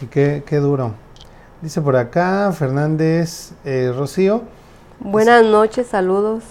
[0.00, 0.94] y qué, qué, duro.
[1.62, 4.42] Dice por acá Fernández eh, Rocío.
[5.00, 6.44] Buenas noches, saludos.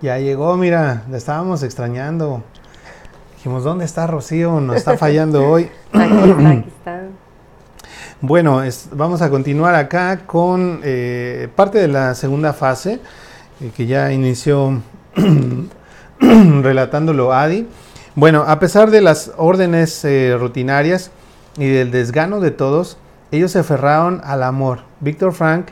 [0.00, 2.42] Ya llegó, mira, la estábamos extrañando.
[3.36, 4.60] Dijimos, ¿dónde está Rocío?
[4.60, 5.70] Nos está fallando hoy.
[5.92, 7.02] aquí está,
[8.24, 8.62] Bueno,
[8.92, 13.00] vamos a continuar acá con eh, parte de la segunda fase,
[13.60, 14.80] eh, que ya inició
[16.20, 17.66] relatándolo Adi.
[18.14, 21.10] Bueno, a pesar de las órdenes eh, rutinarias
[21.58, 22.96] y del desgano de todos,
[23.32, 24.82] ellos se aferraron al amor.
[25.00, 25.70] Víctor Frank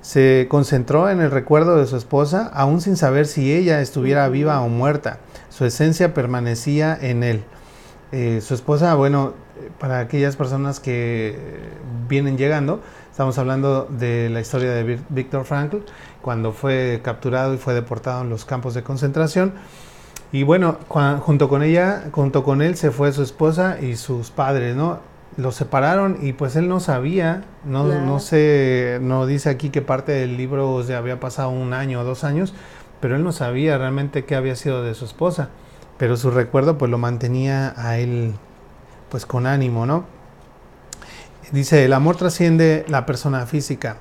[0.00, 4.60] se concentró en el recuerdo de su esposa, aún sin saber si ella estuviera viva
[4.60, 5.18] o muerta.
[5.50, 7.44] Su esencia permanecía en él.
[8.42, 9.32] Su esposa, bueno,
[9.78, 11.36] para aquellas personas que
[12.08, 12.80] vienen llegando,
[13.10, 15.78] estamos hablando de la historia de Víctor Frankl,
[16.22, 19.54] cuando fue capturado y fue deportado en los campos de concentración.
[20.32, 24.74] Y bueno, junto con ella, junto con él se fue su esposa y sus padres,
[24.74, 25.00] ¿no?
[25.36, 30.12] Los separaron y pues él no sabía, no, no sé, no dice aquí que parte
[30.12, 32.54] del libro se había pasado un año o dos años,
[33.00, 35.50] pero él no sabía realmente qué había sido de su esposa.
[35.98, 38.34] Pero su recuerdo pues lo mantenía a él
[39.10, 40.04] pues con ánimo, ¿no?
[41.52, 43.98] Dice, el amor trasciende la persona física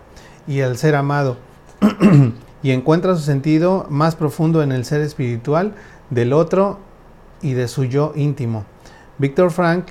[0.48, 1.36] y el ser amado
[2.64, 5.74] y encuentra su sentido más profundo en el ser espiritual
[6.10, 6.80] del otro
[7.42, 8.64] y de su yo íntimo.
[9.18, 9.88] Víctor Frank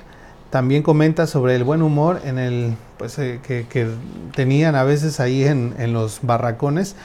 [0.49, 3.87] también comenta sobre el buen humor en el, pues, eh, que,
[4.35, 6.95] tenían a veces ahí en, en, los barracones.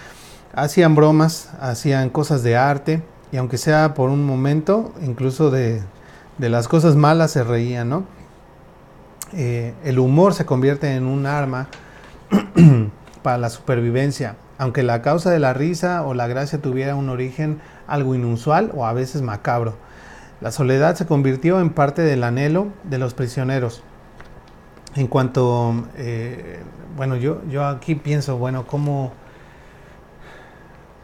[0.55, 5.83] Hacían bromas, hacían cosas de arte y aunque sea por un momento, incluso de,
[6.39, 8.16] de las cosas malas se reían, ¿no?
[9.37, 11.69] Eh, el humor se convierte en un arma
[13.23, 17.61] para la supervivencia, aunque la causa de la risa o la gracia tuviera un origen
[17.87, 19.75] algo inusual o a veces macabro.
[20.41, 23.83] La soledad se convirtió en parte del anhelo de los prisioneros.
[24.95, 26.61] En cuanto, eh,
[26.97, 29.13] bueno, yo, yo aquí pienso, bueno, ¿cómo,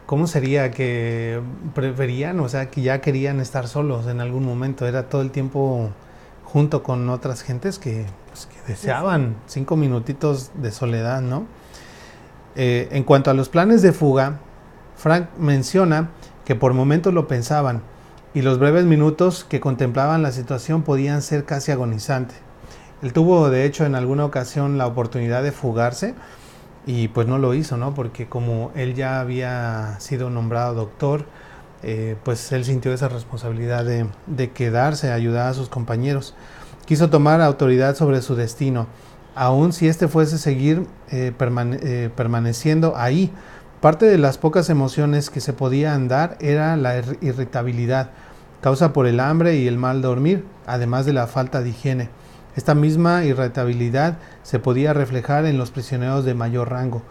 [0.07, 1.39] ¿cómo sería que
[1.75, 4.87] preferían, o sea, que ya querían estar solos en algún momento?
[4.87, 5.91] Era todo el tiempo
[6.53, 11.47] junto con otras gentes que, pues, deseaban cinco minutitos de soledad, ¿no?
[12.55, 14.37] Eh, en cuanto a los planes de fuga,
[14.95, 16.11] Frank menciona
[16.45, 17.81] que por momentos lo pensaban
[18.35, 22.37] y los breves minutos que contemplaban la situación podían ser casi agonizantes.
[23.01, 26.13] Él tuvo de hecho en alguna ocasión la oportunidad de fugarse
[26.85, 27.95] y pues no lo hizo, ¿no?
[27.95, 31.25] Porque como él ya había sido nombrado doctor,
[31.83, 36.33] eh, pues él sintió esa responsabilidad de, quedarse, ayudar a sus compañeros.
[36.85, 38.87] Quiso tomar autoridad sobre su destino,
[39.35, 43.31] aun si éste fuese seguir eh, eh, permaneciendo ahí.
[43.81, 48.11] Parte de las pocas emociones que se podían dar era la irritabilidad,
[48.61, 52.09] causa por el hambre y el mal dormir, además de la falta de higiene.
[52.55, 57.01] Esta misma irritabilidad se podía reflejar en los prisioneros de mayor rango,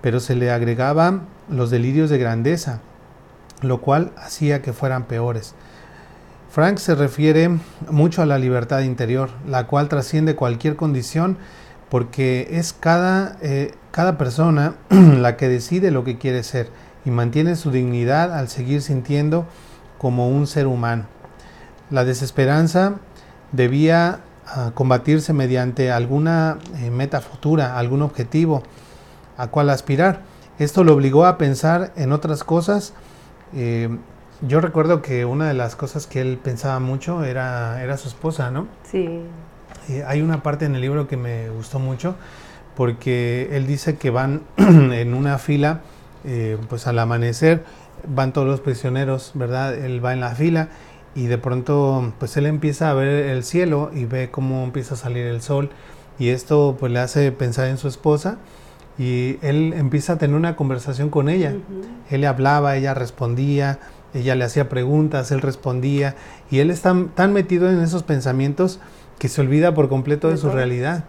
[0.00, 2.80] pero se le agregaban los delirios de grandeza,
[3.68, 5.54] lo cual hacía que fueran peores.
[6.50, 7.50] Frank se refiere
[7.90, 11.36] mucho a la libertad interior, la cual trasciende cualquier condición
[11.88, 16.70] porque es cada, eh, cada persona la que decide lo que quiere ser
[17.04, 19.46] y mantiene su dignidad al seguir sintiendo
[19.98, 21.06] como un ser humano.
[21.90, 22.94] La desesperanza
[23.52, 28.62] debía ah, combatirse mediante alguna eh, meta futura, algún objetivo
[29.36, 30.22] a cual aspirar.
[30.58, 32.92] Esto lo obligó a pensar en otras cosas
[33.54, 33.88] eh,
[34.42, 38.50] yo recuerdo que una de las cosas que él pensaba mucho era, era su esposa,
[38.50, 38.66] ¿no?
[38.90, 39.20] Sí.
[39.88, 42.16] Eh, hay una parte en el libro que me gustó mucho
[42.76, 45.80] porque él dice que van en una fila,
[46.24, 47.64] eh, pues al amanecer,
[48.06, 49.74] van todos los prisioneros, ¿verdad?
[49.74, 50.68] Él va en la fila
[51.14, 54.96] y de pronto pues él empieza a ver el cielo y ve cómo empieza a
[54.96, 55.70] salir el sol
[56.18, 58.38] y esto pues le hace pensar en su esposa
[58.98, 61.54] y él empieza a tener una conversación con ella.
[62.10, 63.78] Él le hablaba, ella respondía,
[64.14, 66.14] ella le hacía preguntas, él respondía
[66.50, 68.78] y él está tan metido en esos pensamientos
[69.18, 71.04] que se olvida por completo de, su realidad.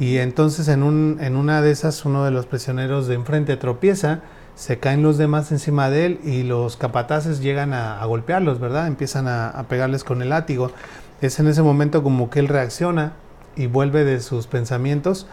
[0.00, 4.20] Y entonces en, un, en una de esas uno de los prisioneros de enfrente tropieza,
[4.56, 8.88] se caen los demás encima de él y los capataces llegan a, golpearlos, ¿verdad?
[8.88, 10.72] Empiezan a, a pegarles con el látigo.
[11.20, 13.12] Es en ese momento como que él reacciona
[13.54, 15.28] y vuelve de sus pensamientos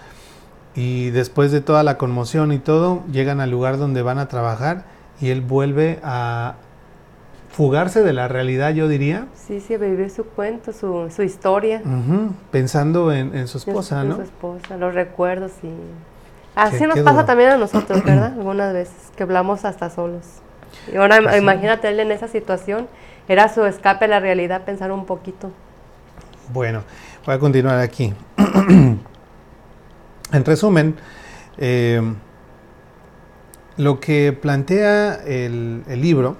[0.76, 4.84] y después de toda la conmoción y todo, llegan al lugar donde van a trabajar
[5.22, 6.56] y él vuelve a
[7.50, 9.28] fugarse de la realidad, yo diría.
[9.34, 11.82] Sí, sí, vivir su cuento, su, su historia.
[12.52, 14.12] Pensando en, su esposa, ¿no?
[14.12, 15.70] En su esposa, los recuerdos y...
[16.56, 18.34] Así nos pasa también a nosotros, ¿verdad?
[18.34, 20.26] Algunas veces, que hablamos hasta solos.
[20.92, 22.88] Y ahora pues imagínate él en esa situación,
[23.30, 25.52] era su escape a la realidad pensar un poquito.
[26.52, 26.84] Bueno,
[27.26, 28.14] voy a continuar aquí.
[30.32, 30.96] En resumen,
[31.58, 32.02] eh,
[33.78, 36.38] lo que plantea el, libro,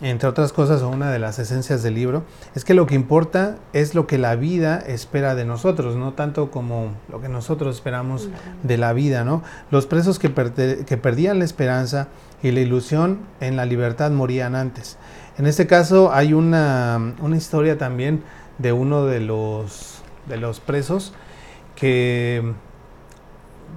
[0.00, 3.56] entre otras cosas, o una de las esencias del libro, es que lo que importa
[3.72, 8.28] es lo que la vida espera de nosotros, no tanto como lo que nosotros esperamos
[8.62, 9.42] de la vida, ¿no?
[9.70, 12.08] Los presos que, que perdían la esperanza
[12.42, 14.96] y la ilusión en la libertad morían antes.
[15.38, 18.22] En este caso hay una, una historia también
[18.58, 21.12] de uno de los, de los presos
[21.80, 22.52] que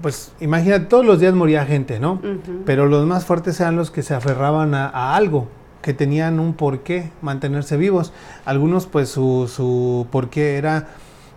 [0.02, 2.22] pues imagínate, todos los días moría gente, ¿no?
[2.66, 5.48] Pero los más fuertes eran los que se aferraban a, a algo,
[5.82, 8.12] que tenían un porqué mantenerse vivos.
[8.44, 10.90] Algunos pues su, su porqué era,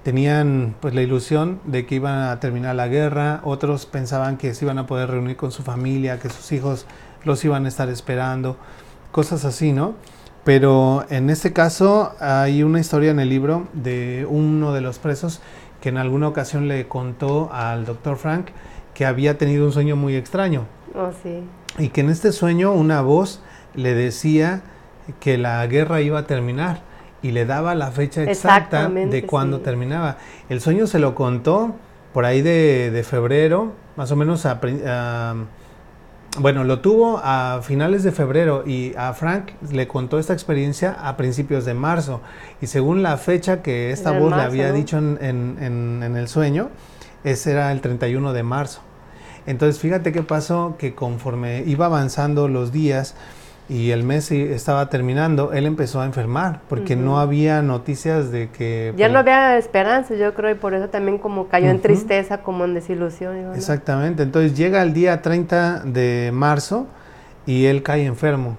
[0.02, 4.64] tenían pues la ilusión de que iban a terminar la guerra, otros pensaban que se
[4.64, 6.86] iban a poder reunir con su familia, que sus hijos
[7.24, 8.56] los iban a estar esperando,
[9.12, 9.94] cosas así, ¿no?
[10.42, 15.40] Pero en este caso hay una historia en el libro de uno de los presos
[15.80, 18.48] que en alguna ocasión le contó al doctor Frank
[18.94, 20.64] que había tenido un sueño muy extraño
[20.94, 21.40] Oh, sí.
[21.78, 23.40] y que en este sueño una voz
[23.74, 24.62] le decía
[25.20, 26.80] que la guerra iba a terminar
[27.22, 29.64] y le daba la fecha exacta de cuándo sí.
[29.64, 30.16] terminaba.
[30.48, 31.74] El sueño se lo contó
[32.14, 35.34] por ahí de, de febrero, más o menos a, a-
[36.38, 41.16] bueno, lo tuvo a finales de febrero y a Frank le contó esta experiencia a
[41.16, 42.20] principios de marzo.
[42.60, 44.74] Y según la fecha que esta voz le había ¿no?
[44.74, 46.70] dicho en, en- en- en el sueño,
[47.24, 48.80] ese era el 31 de marzo.
[49.46, 53.14] Entonces, fíjate qué pasó, que conforme iba avanzando los días
[53.68, 58.94] y el mes estaba terminando, él empezó a enfermar, porque no había noticias de que...
[58.96, 62.64] Ya no había esperanza, yo creo, y por eso también como cayó en tristeza, como
[62.64, 63.36] en desilusión.
[63.36, 63.54] digo, ¿no?
[63.54, 66.86] Exactamente, entonces llega el día 30 de marzo
[67.44, 68.56] y él cae enfermo.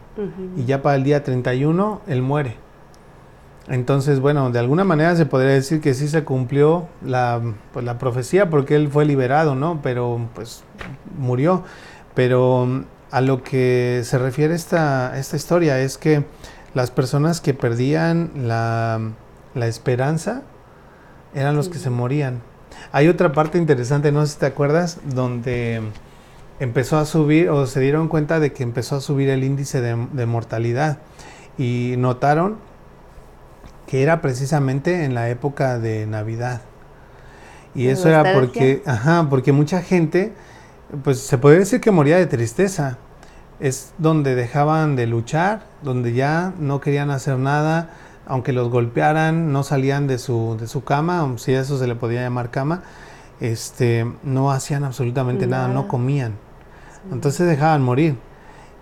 [0.55, 2.55] Y ya para el día 31 él muere.
[3.69, 7.41] Entonces, bueno, de alguna manera se podría decir que sí se cumplió la,
[7.73, 9.81] pues, la profecía porque él fue liberado, ¿no?
[9.83, 10.63] Pero pues
[11.17, 11.63] murió.
[12.15, 16.25] Pero a lo que se refiere esta, esta historia es que
[16.73, 18.99] las personas que perdían la,
[19.55, 20.43] la esperanza
[21.33, 22.41] eran los que se morían.
[22.91, 25.81] Hay otra parte interesante, no sé si te acuerdas, donde
[26.59, 30.07] empezó a subir o se dieron cuenta de que empezó a subir el índice de,
[30.11, 30.99] de mortalidad
[31.57, 32.57] y notaron
[33.87, 36.61] que era precisamente en la época de Navidad.
[37.73, 40.33] Y ¿De eso era porque, ajá, porque mucha gente,
[41.03, 42.97] pues se puede decir que moría de tristeza.
[43.59, 47.89] Es donde dejaban de luchar, donde ya no querían hacer nada,
[48.27, 51.95] aunque los golpearan, no salían de su, de su cama, si a eso se le
[51.95, 52.83] podía llamar cama,
[53.39, 56.35] este, no hacían absolutamente nada, no comían.
[57.11, 58.17] Entonces dejaban morir.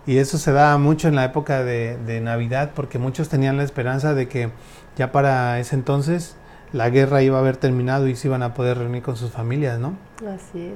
[0.07, 3.63] Y eso se daba mucho en la época de, de Navidad, porque muchos tenían la
[3.63, 4.51] esperanza de que
[4.97, 6.35] ya para ese entonces
[6.73, 9.79] la guerra iba a haber terminado y se iban a poder reunir con sus familias,
[9.79, 9.97] ¿no?
[10.27, 10.73] Así es.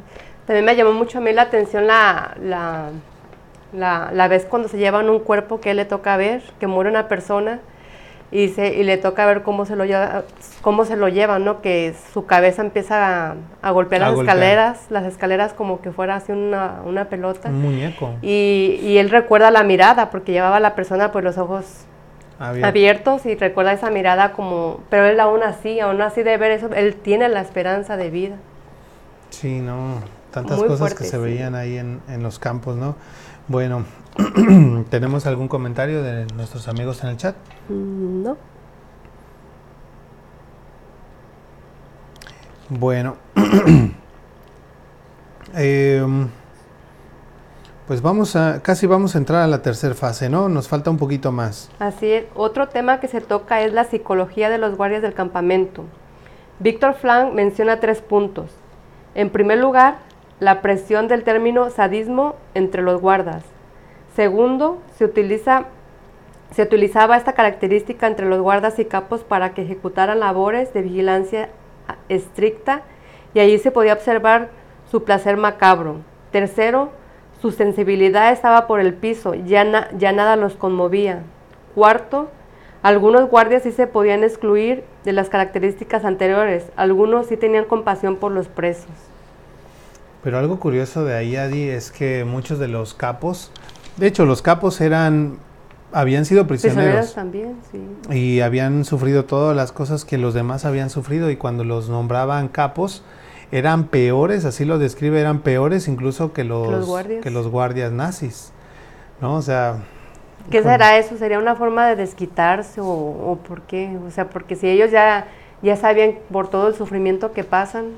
[0.49, 2.89] También me llamó mucho a mí la atención la, la,
[3.71, 7.07] la, la vez cuando se llevan un cuerpo que le toca ver, que muere una
[7.07, 7.59] persona
[8.31, 10.23] y, se, y le toca ver cómo se lo lleva,
[10.63, 11.61] cómo se lo llevan, ¿no?
[11.61, 14.37] Que su cabeza empieza a, a golpear A las golpear.
[14.37, 17.49] escaleras, las escaleras como que fuera así una, una pelota.
[17.49, 21.37] Un muñeco Y, y él recuerda la mirada, porque llevaba a la persona pues los
[21.37, 21.85] ojos
[22.39, 22.67] abierto.
[22.69, 26.69] abiertos y recuerda esa mirada como, pero él aún así, aún así de ver eso,
[26.75, 28.35] él tiene la esperanza de vida.
[29.29, 31.23] Sí, no, tantas Muy cosas fuerte, que se sí.
[31.23, 32.95] veían ahí en, en los campos, ¿no?
[33.47, 33.83] Bueno,
[34.89, 37.35] ¿tenemos algún comentario de nuestros amigos en el chat?
[37.69, 38.37] Mm, No.
[42.69, 43.15] Bueno,
[45.55, 46.27] em,
[47.87, 50.49] pues vamos a, casi vamos a entrar a la tercera fase, ¿no?
[50.49, 51.71] Nos falta un poquito más.
[51.79, 52.25] Así es.
[52.35, 55.85] Otro tema que se toca es la psicología de los guardias del campamento.
[56.59, 58.51] Víctor Frank menciona tres puntos.
[59.15, 59.97] En primer lugar,
[60.39, 63.43] la presión del término sadismo entre los guardas.
[64.15, 65.65] Segundo, se utiliza
[66.51, 71.49] se utilizaba esta característica entre los guardas y capos para que ejecutaran labores de vigilancia
[72.09, 72.81] estricta
[73.33, 74.49] y allí se podía observar
[74.89, 75.97] su placer macabro.
[76.31, 76.89] Tercero,
[77.41, 81.21] su sensibilidad estaba por el piso, ya, ya nada los conmovía.
[81.75, 82.29] Cuarto,
[82.81, 88.31] algunos guardias sí se podían excluir de las características anteriores, algunos sí tenían compasión por
[88.31, 88.89] los presos.
[90.23, 93.51] Pero algo curioso de ahí, Adi, es que muchos de los capos,
[93.97, 95.37] de hecho, los capos eran,
[95.93, 98.15] habían sido Prisioneros prisioneros también, sí.
[98.15, 102.49] y habían sufrido todas las cosas que los demás habían sufrido y cuando los nombraban
[102.49, 103.03] capos
[103.51, 107.23] eran peores, así lo describe, eran peores incluso que los, los guardias.
[107.23, 108.51] que los guardias nazis,
[109.21, 109.35] ¿no?
[109.35, 109.77] O sea,
[110.51, 111.17] ¿Qué será eso?
[111.17, 113.97] ¿Sería una forma de desquitarse o, o por qué?
[114.05, 115.27] O sea, porque si ellos ya,
[115.61, 117.91] ya sabían por todo el sufrimiento que pasan,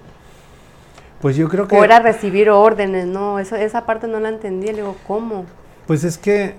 [1.22, 3.40] pues yo creo que, o era recibir órdenes, ¿no?
[3.40, 5.46] Eso, esa parte no la entendí, le digo, ¿cómo?
[5.88, 6.56] pues es que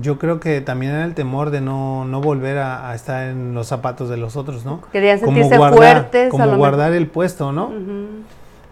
[0.00, 3.54] yo creo que también era el temor de no, no volver a, a estar en
[3.54, 4.80] los zapatos de los otros, ¿no?
[4.92, 6.30] Querían Como sentirse guardar, fuertes.
[6.30, 7.72] como guardar el puesto, ¿no?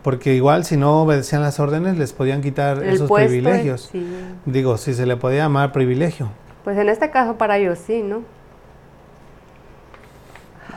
[0.02, 3.88] Porque igual si no obedecían las órdenes les podían quitar El esos privilegios.
[3.92, 4.06] sí.
[4.46, 6.28] Digo, si se le podía llamar privilegio.
[6.64, 8.22] Pues en este caso para ellos sí, ¿no?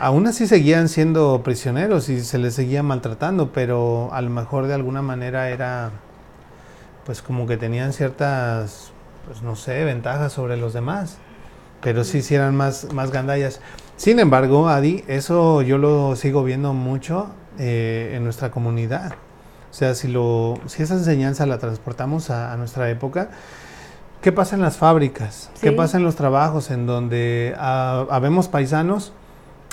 [0.01, 4.73] Aún así seguían siendo prisioneros y se les seguía maltratando, pero a lo mejor de
[4.73, 5.91] alguna manera era,
[7.05, 8.91] pues como que tenían ciertas,
[9.27, 11.17] pues no sé, ventajas sobre los demás,
[11.83, 13.61] pero sí, sí eran más, más gandallas.
[13.95, 17.27] Sin embargo, Adi, eso yo lo sigo viendo mucho
[17.59, 19.13] eh, en nuestra comunidad.
[19.69, 23.29] O sea, si, lo, si esa enseñanza la transportamos a, nuestra época,
[24.23, 25.51] ¿qué pasa en las fábricas?
[25.61, 29.13] ¿Qué pasa en los trabajos en donde ah, habemos paisanos,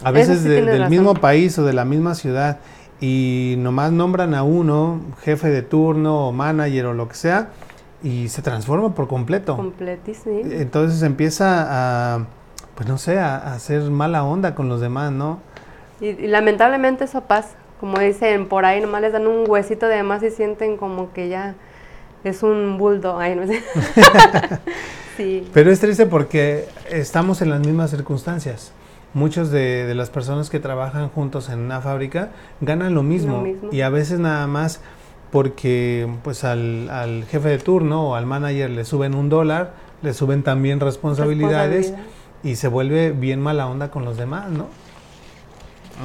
[0.03, 2.59] a veces del mismo país o de la misma ciudad,
[3.01, 7.51] y nomás nombran a uno, jefe de turno o manager o lo que sea,
[8.03, 9.57] y se transforma por completo.
[9.57, 10.41] Completísimo.
[10.45, 11.67] Entonces empieza
[12.17, 12.27] a,
[12.75, 15.41] pues no sé, a, hacer mala onda con los demás, ¿no?
[16.01, 20.23] y lamentablemente eso pasa como dicen por ahí, nomás les dan un huesito de más
[20.23, 21.55] y sienten como que ya
[22.25, 23.21] es un bulldog.
[23.37, 23.43] no
[25.17, 25.49] sí.
[25.53, 28.73] Pero es triste porque estamos en las mismas circunstancias.
[29.19, 33.89] Muchos de, las personas que trabajan juntos en una fábrica ganan lo mismo, y a
[33.89, 34.81] veces nada más
[35.33, 40.45] porque pues al, jefe de turno o al manager le suben un dólar, le suben
[40.45, 41.95] también responsabilidades
[42.45, 44.69] y se vuelve bien mala onda con los demás, ¿no?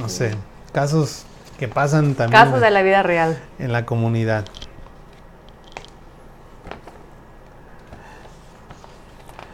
[0.00, 0.32] No sé,
[0.72, 1.24] casos
[1.56, 2.42] que pasan también.
[2.42, 3.38] Casos de la vida real.
[3.60, 4.44] En la comunidad.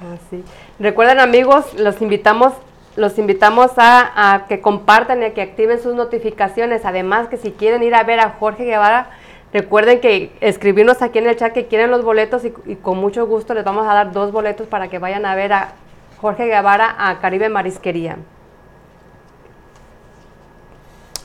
[0.00, 0.42] Así.
[0.78, 2.54] Recuerden amigos, los invitamos,
[3.00, 6.84] los invitamos a, que compartan y a que activen sus notificaciones.
[6.84, 9.10] Además que si quieren ir a ver a Jorge Guevara,
[9.52, 13.26] recuerden que escribirnos aquí en el chat que quieren los boletos y, y con mucho
[13.26, 15.72] gusto les vamos a dar dos boletos para que vayan a ver a
[16.20, 18.18] Jorge Guevara a Caribe Marisquería.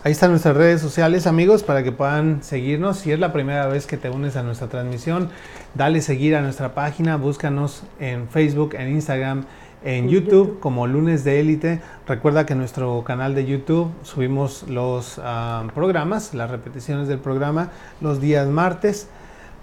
[0.06, 2.98] Ahí están nuestras redes sociales, amigos, para que puedan seguirnos.
[3.00, 5.32] Si es la primera vez que te unes a nuestra transmisión,
[5.74, 9.46] dale seguir a nuestra página, búscanos en Facebook, en Instagram,
[9.86, 11.82] en YouTube, como Lunes de Élite.
[12.08, 17.72] Recuerda que en nuestro canal de YouTube subimos los ah, programas, las repeticiones del programa,
[18.02, 19.08] los días martes.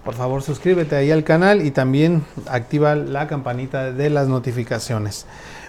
[0.03, 5.25] Por favor, suscríbete ahí al canal y también activa la campanita de las notificaciones.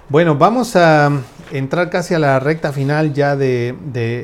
[0.09, 1.11] Bueno, vamos a
[1.51, 3.75] entrar casi a la recta final ya de,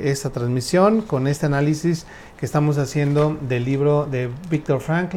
[0.04, 2.06] esta transmisión con este análisis
[2.38, 5.16] que estamos haciendo del libro de Víctor Frankl,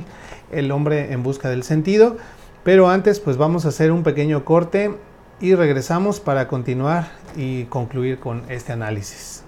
[0.52, 2.18] El hombre en busca del sentido.
[2.64, 4.96] Pero antes, pues vamos a hacer un pequeño corte
[5.42, 9.43] y regresamos para continuar y concluir con este análisis.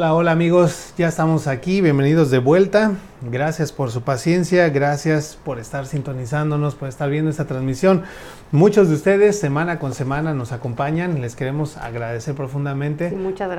[0.00, 2.92] Hola, hola amigos, ya estamos aquí, bienvenidos de vuelta.
[3.20, 8.04] Gracias por su paciencia, gracias por estar sintonizándonos, por estar viendo esta transmisión.
[8.50, 13.14] Muchos de ustedes semana con semana nos acompañan, les queremos agradecer profundamente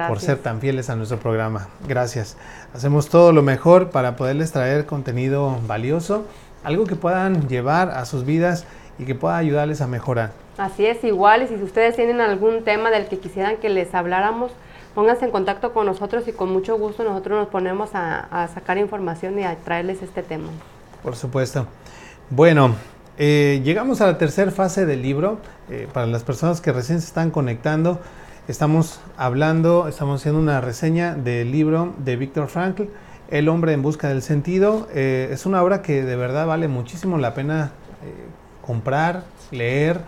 [0.07, 1.67] por ser tan fieles a nuestro programa.
[1.87, 2.37] Gracias.
[2.73, 6.25] Hacemos todo lo mejor para poderles traer contenido valioso,
[6.63, 8.65] algo que puedan llevar a sus vidas
[8.97, 10.31] y que pueda ayudarles a mejorar.
[10.57, 14.51] Así es, igual, y si ustedes tienen algún tema del que quisieran que les habláramos,
[14.93, 19.39] pónganse en contacto con nosotros y con mucho gusto nosotros nos ponemos a, sacar información
[19.39, 20.49] y a traerles este tema.
[21.03, 21.67] Por supuesto.
[22.29, 22.75] Bueno,
[23.17, 25.39] eh, llegamos a la tercera fase del libro.
[25.69, 27.99] Eh, para las personas que recién se están conectando,
[28.47, 32.83] estamos hablando, estamos haciendo una reseña del libro de Víctor Frankl,
[33.29, 34.87] El hombre en busca del sentido.
[34.93, 37.71] Eh, es una obra que de verdad vale muchísimo la pena
[38.65, 40.01] comprar, leer.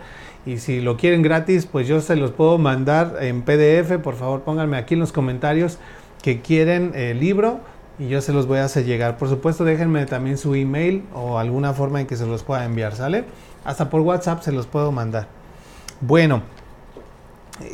[0.46, 3.98] Y si lo quieren gratis, pues yo se los puedo mandar en PDF.
[4.02, 5.78] Por favor, pónganme aquí en los comentarios
[6.22, 7.60] que quieren el libro
[7.98, 9.16] y yo se los voy a hacer llegar.
[9.16, 12.94] Por supuesto, déjenme también su email o alguna forma en que se los pueda enviar,
[12.94, 13.24] ¿sale?
[13.64, 15.28] Hasta por WhatsApp se los puedo mandar.
[16.00, 16.42] Bueno,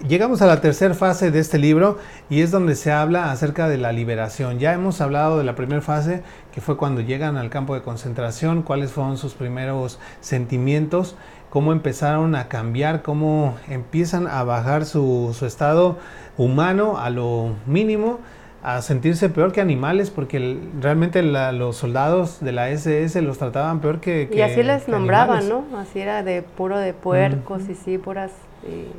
[0.06, 1.96] Llegamos a la tercera fase de este libro
[2.28, 4.58] y es donde se habla acerca de la liberación.
[4.58, 8.60] Ya hemos hablado de la primera fase, que fue cuando llegan al campo de concentración,
[8.60, 11.16] cuáles fueron sus primeros sentimientos,
[11.50, 15.98] cómo empezaron a cambiar, cómo empiezan a bajar su, estado
[16.38, 18.20] humano a lo mínimo,
[18.62, 24.00] a sentirse peor que animales, porque realmente los soldados de la SS los trataban peor
[24.00, 24.30] que...
[24.32, 25.64] y así les nombraban, ¿no?
[25.76, 28.30] Así era de puro de puercos y sí, puras...
[28.64, 28.90] Eh,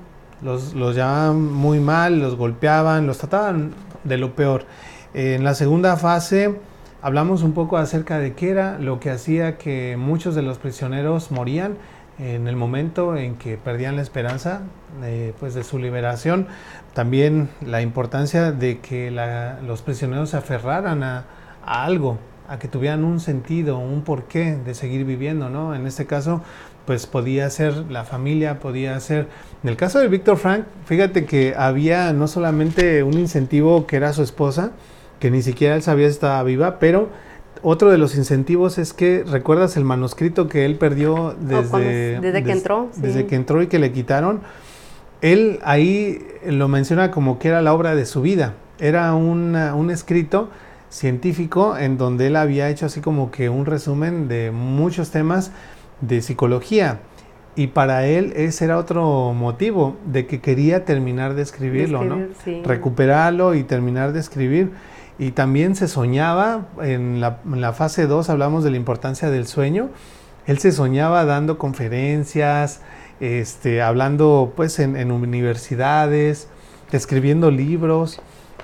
[0.42, 3.74] los, los llamaban muy mal, los golpeaban, los trataban
[4.04, 4.66] de lo peor.
[5.14, 6.56] en la segunda fase
[7.02, 11.32] hablamos un poco acerca de qué era lo que hacía que muchos de los prisioneros
[11.32, 11.78] morían
[12.22, 14.62] en el momento en que perdían la esperanza
[15.04, 16.48] eh, pues de su liberación.
[16.94, 19.12] También la importancia de que
[19.66, 21.26] los prisioneros se aferraran a,
[21.66, 25.74] algo, a que tuvieran un sentido, un porqué de seguir viviendo, ¿no?
[25.74, 26.44] En este caso,
[26.86, 29.28] pues podía ser la familia, podía ser...
[29.64, 34.14] En el caso de Víctor Frank, fíjate que había no solamente un incentivo que era
[34.14, 34.72] su esposa,
[35.20, 37.10] que ni siquiera él sabía si estaba viva, pero
[37.64, 42.44] otro de los incentivos es que, ¿recuerdas el manuscrito que él perdió oh, desde, desde
[42.44, 42.90] que entró?
[42.96, 44.42] Desde que entró y que le quitaron.
[45.22, 48.56] Él ahí lo menciona como que era la obra de su vida.
[48.80, 50.50] Era un escrito
[50.92, 55.52] científico en donde él había hecho así como que un resumen de muchos temas
[56.02, 57.00] de psicología.
[57.56, 62.20] Y para él ese era otro motivo de que quería terminar de escribirlo, ¿no?
[62.64, 64.72] Recuperarlo y terminar de escribir.
[65.22, 69.92] Y también se soñaba, en la, fase 2 hablamos de la importancia del sueño,
[70.48, 72.82] él se soñaba dando conferencias,
[73.20, 76.48] este, hablando pues en, en universidades,
[76.92, 78.20] escribiendo libros,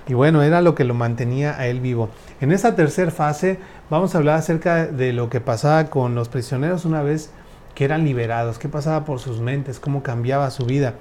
[0.07, 2.09] y bueno, era lo que lo mantenía a él vivo.
[2.41, 3.59] En esta tercera fase
[3.91, 7.29] vamos a hablar acerca de lo que pasaba con los prisioneros una vez
[7.75, 10.95] que eran liberados, qué pasaba por sus mentes, cómo cambiaba su vida.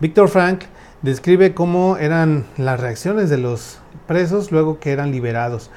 [0.00, 0.64] Víctor Frank
[1.02, 5.70] describe cómo eran las reacciones de los presos luego que eran liberados.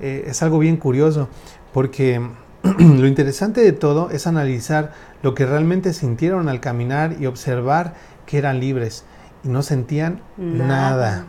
[0.00, 1.28] Eh, es algo bien curioso
[1.72, 2.20] porque
[2.62, 7.94] lo interesante de todo es analizar lo que realmente sintieron al caminar y observar
[8.26, 9.04] que eran libres
[9.44, 11.26] y no sentían nada.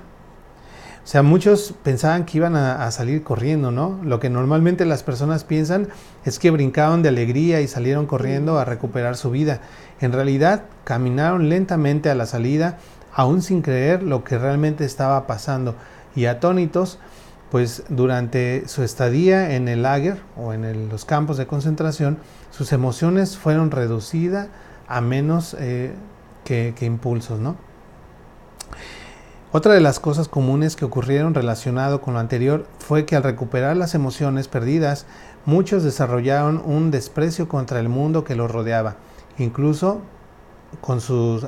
[1.03, 3.99] O sea, muchos pensaban que iban a, salir corriendo, ¿no?
[4.03, 5.87] Lo que normalmente las personas piensan
[6.25, 9.61] es que brincaron de alegría y salieron corriendo a recuperar su vida.
[9.99, 12.77] En realidad, caminaron lentamente a la salida,
[13.13, 15.75] aún sin creer lo que realmente estaba pasando.
[16.15, 16.99] Y atónitos,
[17.49, 22.17] pues durante su estadía en el lager o en los campos de concentración,
[22.49, 24.47] sus emociones fueron reducidas
[24.87, 25.93] a menos eh,
[26.43, 27.55] que, impulsos, ¿no?
[29.53, 33.75] Otra de las cosas comunes que ocurrieron relacionado con lo anterior fue que al recuperar
[33.75, 35.05] las emociones perdidas,
[35.45, 38.95] muchos desarrollaron un desprecio contra el mundo que los rodeaba,
[39.37, 40.01] incluso
[40.79, 41.45] con sus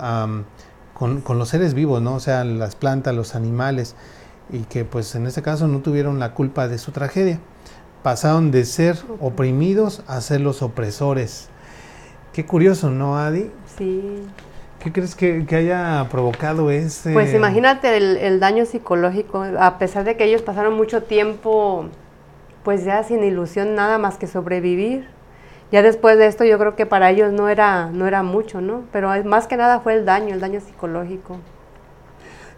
[1.23, 2.15] con, los seres vivos, ¿no?
[2.15, 3.95] O sea, las plantas, los animales,
[4.51, 7.39] y que pues en este caso no tuvieron la culpa de su tragedia.
[8.03, 11.49] Pasaron de ser oprimidos a ser los opresores.
[12.31, 13.51] Qué curioso, ¿no, Adi?
[13.77, 14.23] Sí.
[14.79, 17.13] ¿Qué crees que, haya provocado ese...?
[17.13, 21.85] Pues imagínate el, daño psicológico, a pesar de que ellos pasaron mucho tiempo,
[22.63, 25.07] pues ya sin ilusión nada más que sobrevivir.
[25.73, 28.83] Ya después de esto yo creo que para ellos no era, no era mucho, ¿no?
[28.91, 31.37] Pero más que nada fue el daño, el daño psicológico.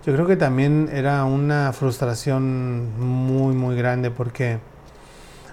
[0.05, 4.59] Yo creo que también era una frustración muy, muy grande porque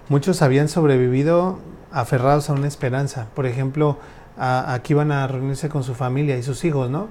[0.09, 1.61] muchos habían sobrevivido
[1.93, 3.29] aferrados a una esperanza.
[3.33, 3.97] Por ejemplo,
[4.37, 7.11] aquí van a reunirse con su familia y sus hijos, ¿no?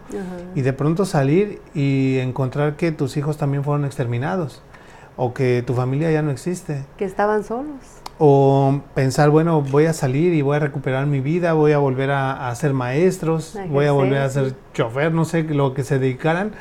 [0.53, 4.61] Y de pronto salir y encontrar que tus hijos también fueron exterminados
[5.15, 6.83] o que tu familia ya no existe.
[6.97, 8.00] Que estaban solos.
[8.24, 12.11] O pensar, bueno, voy a salir y voy a recuperar mi vida, voy a volver
[12.11, 16.51] a, ser maestros, voy a volver a ser chofer, no sé, lo que se dedicaran.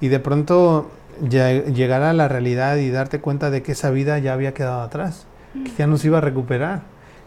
[0.00, 0.88] Y de pronto
[1.20, 5.26] llegar a la realidad y darte cuenta de que esa vida ya había quedado atrás,
[5.64, 6.82] que ya no se iba a recuperar,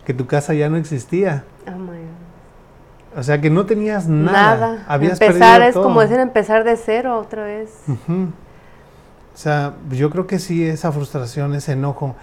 [0.06, 1.44] que tu casa ya no existía.
[1.68, 4.86] Oh o sea que no tenías nada.
[4.88, 5.06] Nada.
[5.06, 7.70] empezar es como decir empezar de cero otra vez.
[9.34, 12.16] O sea, yo creo que sí, esa frustración, ese enojo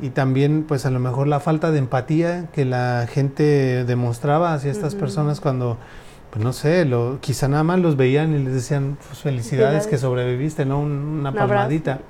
[0.00, 4.70] y también pues a lo mejor la falta de empatía que la gente demostraba hacia
[4.70, 5.78] estas personas cuando,
[6.30, 9.98] pues no sé, lo, quizá nada más los veían y les decían pues, felicidades que
[9.98, 10.80] sobreviviste, ¿no?
[10.80, 12.00] una palmadita.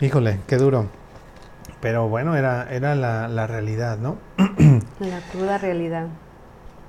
[0.00, 0.86] Híjole, qué duro.
[1.80, 4.16] Pero bueno, era, era la, la realidad, ¿no?
[4.98, 6.08] la cruda realidad.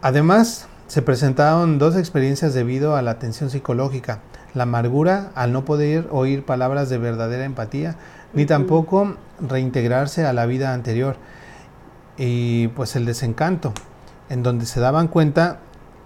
[0.02, 4.20] Además, se presentaron dos experiencias debido a la tensión psicológica,
[4.54, 7.96] la amargura al no poder oír palabras de verdadera empatía,
[8.34, 11.16] ni tampoco reintegrarse a la vida anterior,
[12.18, 13.74] y pues el desencanto,
[14.30, 15.60] en donde se daban cuenta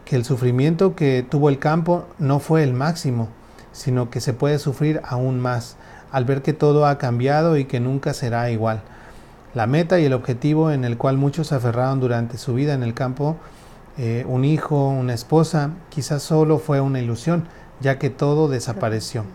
[0.05, 3.29] que el sufrimiento que tuvo el campo no fue el máximo,
[3.71, 5.77] sino que se puede sufrir aún más
[6.11, 8.81] al ver que todo ha cambiado y que nunca será igual.
[9.53, 12.83] La meta y el objetivo en el cual muchos se aferraron durante su vida en
[12.83, 13.37] el campo,
[13.97, 17.47] eh, un hijo, una esposa, quizás solo fue una ilusión,
[17.79, 19.25] ya que todo desapareció.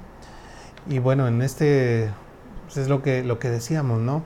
[0.89, 2.11] Y bueno, en este
[2.67, 4.23] pues, es lo que, lo que decíamos, ¿no?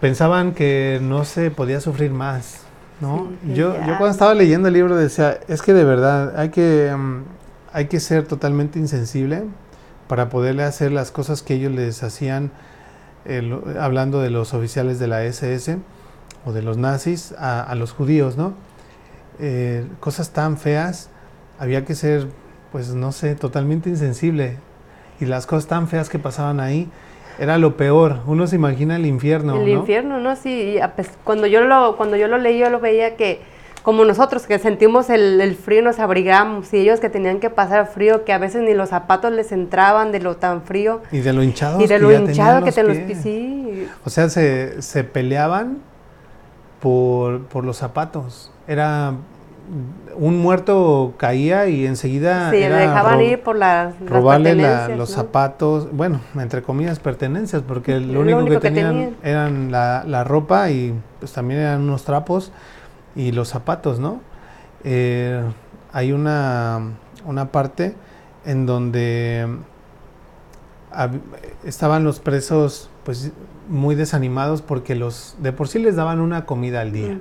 [0.00, 2.62] Pensaban que no se podía sufrir más,
[3.00, 3.30] ¿no?
[3.46, 7.22] yo, yo cuando estaba leyendo el libro decía, es que de verdad hay que, mm,
[7.72, 9.44] hay que ser totalmente insensible
[10.08, 12.50] para poderle hacer las cosas que ellos les hacían,
[13.78, 15.78] hablando de los oficiales de la SS
[16.44, 18.54] o de los nazis, a, los judíos, ¿no?
[19.38, 21.10] Eh, cosas tan feas,
[21.60, 22.26] había que ser,
[22.72, 24.56] pues no sé, totalmente insensible.
[25.20, 26.88] Y las cosas tan feas que pasaban ahí,
[27.38, 28.20] era lo peor.
[28.26, 29.60] Uno se imagina el infierno.
[29.60, 30.36] El infierno, ¿no?
[30.36, 30.78] Sí,
[31.24, 33.40] cuando yo lo, cuando yo lo leí, yo lo veía que
[33.82, 38.24] como nosotros que sentimos el, frío nos abrigamos y ellos que tenían que pasar frío
[38.24, 41.42] que a veces ni los zapatos les entraban de lo tan frío y de lo
[41.42, 45.78] hinchado y de lo hinchado que te los sí o sea se, se peleaban
[46.80, 49.14] por, por los zapatos era
[50.16, 54.54] un muerto caía y enseguida sí, dejaban ir por las, robarle
[54.96, 60.70] los zapatos, bueno, entre comillas pertenencias, porque lo, único, que, tenían, eran la, la, ropa
[60.70, 62.52] y pues también eran unos trapos
[63.14, 64.20] y los zapatos, ¿no?
[64.84, 65.42] Eh,
[65.92, 66.80] hay una,
[67.24, 67.94] una parte
[68.44, 69.46] en donde
[71.64, 73.32] estaban los presos pues
[73.68, 77.18] muy desanimados porque los de por sí les daban una comida al día.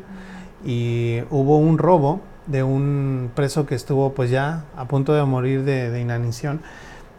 [0.66, 5.64] Y hubo un robo de un preso que estuvo pues ya a punto de morir
[5.64, 6.62] de, inanición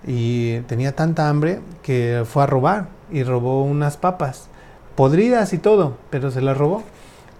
[0.07, 4.49] y tenía tanta hambre que fue a robar y robó unas papas
[4.97, 6.83] podridas y todo pero se las robó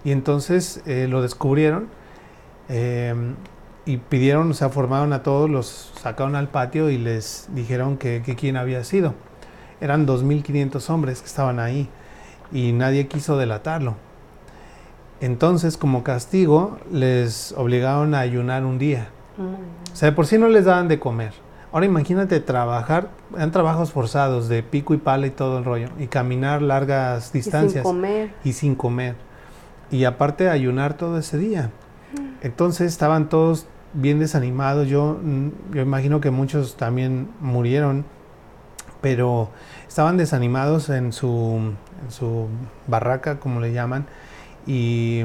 [0.03, 1.87] y entonces eh, lo descubrieron
[2.69, 3.13] eh,
[3.85, 8.21] y pidieron, o sea, formaron a todos, los sacaron al patio y les dijeron que,
[8.37, 9.15] quién había sido.
[9.79, 11.89] Eran 2.500 hombres que estaban ahí
[12.51, 13.95] y nadie quiso delatarlo.
[15.21, 19.09] Entonces, como castigo, les obligaron a ayunar un día.
[19.37, 21.33] O sea, de por sí no les daban de comer.
[21.71, 26.07] Ahora imagínate trabajar, eran trabajos forzados de pico y pala y todo el rollo, y
[26.07, 27.85] caminar largas distancias.
[27.85, 28.33] Y sin comer.
[28.43, 29.15] Y sin comer
[29.91, 31.69] y aparte ayunar todo ese día.
[32.41, 34.87] Entonces estaban todos bien desanimados.
[34.87, 38.05] Yo, mm, yo imagino que muchos también murieron,
[39.01, 39.49] pero
[39.87, 42.47] estaban desanimados en su, en su
[42.87, 44.07] barraca, como le llaman.
[44.67, 45.23] Y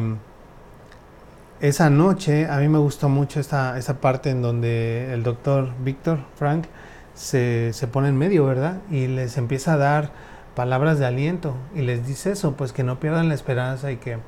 [1.60, 6.20] esa noche a mí me gustó mucho esta, esa parte en donde el doctor Víctor
[6.36, 6.66] Frank
[7.14, 8.78] se, se pone en medio, ¿verdad?
[8.90, 10.10] Y les empieza a dar
[10.54, 14.18] palabras de aliento y les dice eso, pues que no pierdan la esperanza y que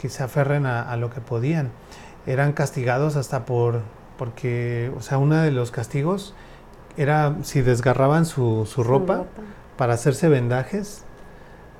[0.00, 1.70] que se aferren a, lo que podían.
[2.26, 3.82] Eran castigados hasta por,
[4.16, 6.34] porque, o sea, uno de los castigos
[6.96, 9.26] era si desgarraban su, ropa,
[9.76, 11.04] para hacerse vendajes,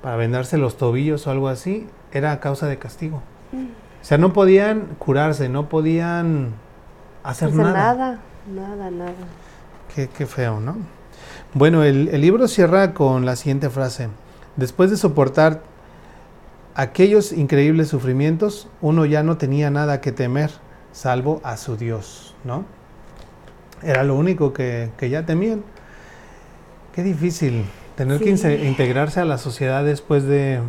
[0.03, 3.21] para vendarse los tobillos o algo así, era a causa de castigo.
[3.51, 3.65] Mm.
[4.01, 6.53] O sea, no podían curarse, no podían
[7.23, 7.71] hacer nada.
[7.73, 8.19] Nada,
[8.53, 9.13] nada, nada.
[9.93, 10.77] Qué, qué feo, ¿no?
[11.53, 14.07] Bueno, el, el libro cierra con la siguiente frase.
[14.55, 15.61] Después de soportar
[16.75, 20.51] aquellos increíbles sufrimientos, uno ya no tenía nada que temer,
[20.91, 22.65] salvo a su Dios, ¿no?
[23.83, 25.63] Era lo único que, ya temían.
[26.93, 30.59] Qué difícil tener que integrarse a la sociedad después de,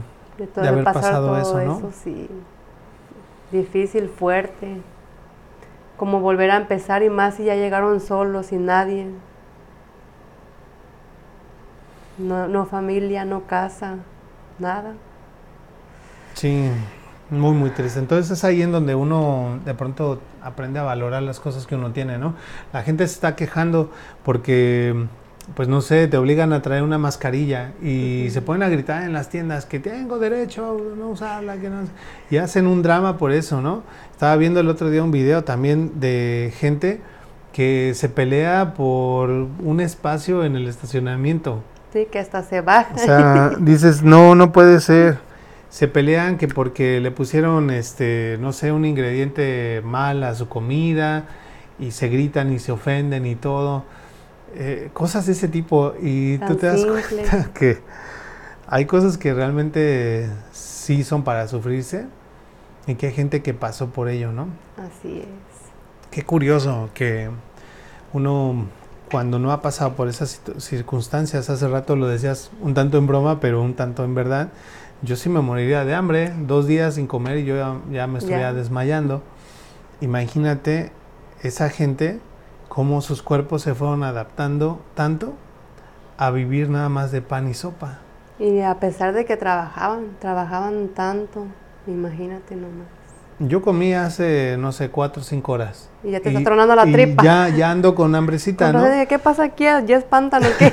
[0.56, 1.78] haber pasado eso, ¿no?
[1.78, 2.28] Eso, sí.
[3.50, 4.78] Difícil, fuerte.
[5.96, 9.08] Como volver a empezar y más si ya llegaron solos, sin nadie.
[12.18, 13.96] No, no familia, no casa,
[14.58, 14.94] nada.
[16.34, 16.70] Sí,
[17.30, 17.98] muy, muy triste.
[17.98, 21.92] Entonces es ahí en donde uno de pronto aprende a valorar las cosas que uno
[21.92, 22.34] tiene, ¿no?
[22.72, 23.90] La gente se está quejando
[24.24, 25.06] porque,
[25.54, 29.12] pues no sé, te obligan a traer una mascarilla y se ponen a gritar en
[29.12, 31.80] las tiendas que tengo derecho a no usarla, que no...
[32.30, 33.82] Y hacen un drama por eso, ¿no?
[34.12, 37.00] Estaba viendo el otro día un video también de gente
[37.52, 41.62] que se pelea por un espacio en el estacionamiento.
[41.92, 42.94] Sí, que hasta se baja.
[42.94, 45.18] O sea, dices, no, no puede ser
[45.72, 51.24] se pelean que porque le pusieron, este, no sé, un ingrediente mal a su comida
[51.78, 53.84] y se gritan y se ofenden y todo.
[54.54, 57.78] Eh, cosas de ese tipo y tú te das cuenta que
[58.66, 62.06] hay cosas que realmente sí son para sufrirse
[62.86, 64.48] y que hay gente que pasó por ello, ¿no?
[64.76, 65.26] Así es.
[66.10, 67.30] Qué curioso que
[68.12, 68.66] uno
[69.12, 73.40] cuando no ha pasado por esas circunstancias, hace rato lo decías un tanto en broma,
[73.40, 74.48] pero un tanto en verdad,
[75.02, 78.54] yo sí me moriría de hambre, dos días sin comer y yo ya, me estuviera
[78.54, 79.22] desmayando.
[80.00, 80.92] imagínate
[81.42, 82.20] esa gente,
[82.72, 85.34] cómo sus cuerpos se fueron adaptando tanto
[86.16, 87.98] a vivir nada más de pan y sopa.
[88.38, 91.44] Y a pesar de que trabajaban, trabajaban tanto,
[91.86, 92.86] imagínate nomás.
[93.40, 95.90] Yo comí hace, no sé, cuatro o cinco horas.
[96.02, 97.22] Y ya te está tronando la y tripa.
[97.22, 98.86] Ya, ya ando con hambrecita, ¿no?
[99.06, 99.64] ¿Qué pasa aquí?
[99.64, 100.72] ¿Ya espantan o qué?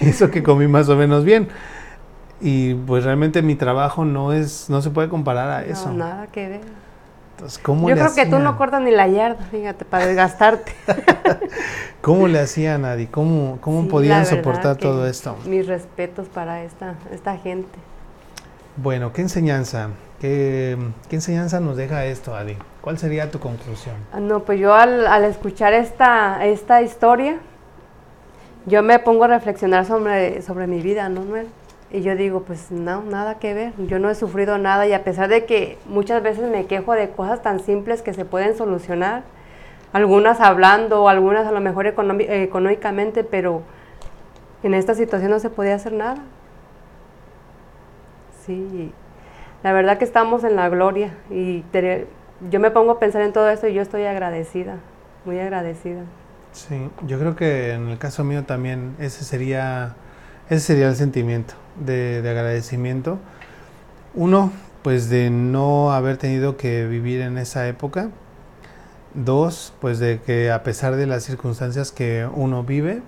[0.00, 1.46] Eso que comí más o menos bien.
[2.40, 5.90] Y pues realmente mi trabajo no es, no se puede comparar a eso.
[5.90, 6.60] No, nada que ver.
[7.40, 10.74] Entonces, ¿cómo Yo le creo que tú no cortas ni la yarda, fíjate, para desgastarte.
[12.02, 13.06] ¿Cómo le hacían, Adi?
[13.06, 15.36] ¿Cómo, cómo Sí, podían soportar todo esto?
[15.46, 17.78] Mis respetos para esta, esta gente.
[18.76, 19.88] Bueno, ¿qué enseñanza?
[20.20, 20.76] ¿Qué,
[21.08, 22.58] qué enseñanza nos deja esto, Adi?
[22.82, 23.96] ¿Cuál sería tu conclusión?
[24.12, 27.38] Ah, No, pues yo al, al escuchar esta, esta historia,
[28.66, 31.48] yo me pongo a reflexionar sobre, sobre mi vida, ¿no, Noel?
[31.92, 33.72] Y yo digo, pues no, nada que ver.
[33.86, 37.10] Yo no he sufrido nada y a pesar de que muchas veces me quejo de
[37.10, 39.24] cosas tan simples que se pueden solucionar,
[39.92, 43.62] algunas hablando, algunas a lo mejor económi- económicamente, pero
[44.62, 46.18] en esta situación no se podía hacer nada.
[48.46, 48.92] Sí,
[49.64, 51.64] la verdad que estamos en la gloria y
[52.50, 54.76] yo me pongo a pensar en todo esto y yo estoy agradecida,
[55.24, 56.02] muy agradecida.
[56.52, 59.94] Sí, yo creo que en el caso mío también ese sería,
[60.48, 63.18] ese sería el sentimiento de, de agradecimiento.
[64.14, 64.52] Uno,
[64.82, 68.10] pues de no haber tenido que vivir en esa época.
[69.14, 73.02] Dos, pues de que a pesar de las circunstancias que uno vive,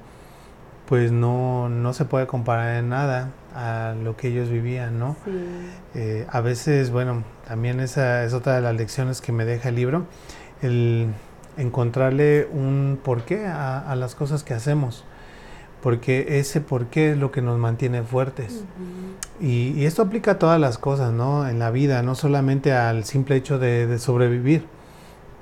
[0.88, 5.16] pues no, no se puede comparar en nada a lo que ellos vivían, ¿no?
[5.24, 5.30] Sí,
[5.94, 9.76] Eh, a veces, bueno, también esa es otra de las lecciones que me deja el
[9.76, 10.06] libro,
[10.60, 11.08] el
[11.56, 15.04] encontrarle un porqué a, a las cosas que hacemos,
[15.82, 18.64] porque ese porqué es lo que nos mantiene fuertes.
[19.40, 21.48] Y, y esto aplica a todas las cosas, ¿no?
[21.48, 24.64] En la vida, no solamente al simple hecho de, de sobrevivir,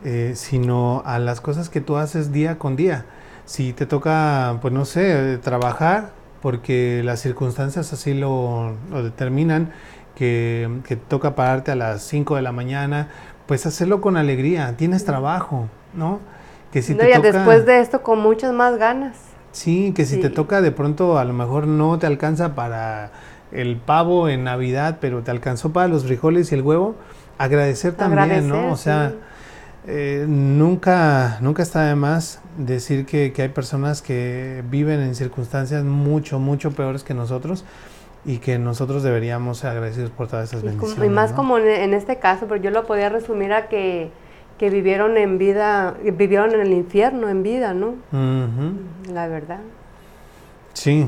[0.05, 3.05] eh, sino a las cosas que tú haces día con día.
[3.45, 9.73] Si te toca, pues no sé, trabajar, porque las circunstancias así lo, lo determinan,
[10.15, 13.09] que, que te toca pararte a las 5 de la mañana,
[13.47, 16.21] pues hacerlo con alegría, tienes trabajo, ¿no?
[16.73, 19.30] Que si no, te y toca, después de esto con muchas más ganas.
[19.53, 23.11] Sí, que si te toca de pronto a lo mejor no te alcanza para
[23.53, 26.95] el pavo en Navidad, pero te alcanzó para los frijoles y el huevo,
[27.39, 28.73] agradecer también, Agradecer, ¿no?
[28.73, 29.17] O sea, sí.
[29.89, 35.83] eh, nunca, nunca está de más decir que, que hay personas que viven en circunstancias
[35.85, 37.65] mucho, mucho peores que nosotros
[38.25, 41.05] y que nosotros deberíamos ser agradecidos por todas esas bendiciones.
[41.05, 41.37] y más ¿no?
[41.37, 44.11] como en este caso, pero yo lo podía resumir a que,
[44.61, 47.95] que vivieron en vida, vivieron en el infierno en vida, ¿no?
[49.11, 49.61] La verdad.
[50.75, 51.07] Sí.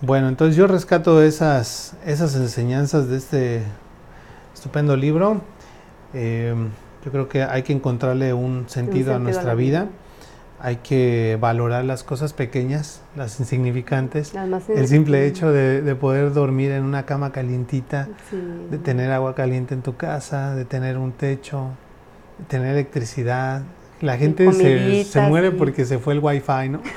[0.00, 3.62] Bueno, entonces yo rescato esas, esas enseñanzas de este
[4.52, 5.42] estupendo libro.
[6.12, 6.56] Eh,
[7.04, 9.82] yo creo que hay que encontrarle un sentido, a sentido a nuestra vida.
[9.84, 9.90] vida.
[10.58, 14.34] Hay que valorar las cosas pequeñas, las insignificantes.
[14.34, 18.36] Las El simple hecho de, de poder dormir en una cama calientita, Sí.
[18.72, 21.68] de tener agua caliente en tu casa, de tener un techo,
[22.48, 23.62] tener electricidad.
[24.00, 26.80] La gente se, muere porque se fue el wifi, ¿no?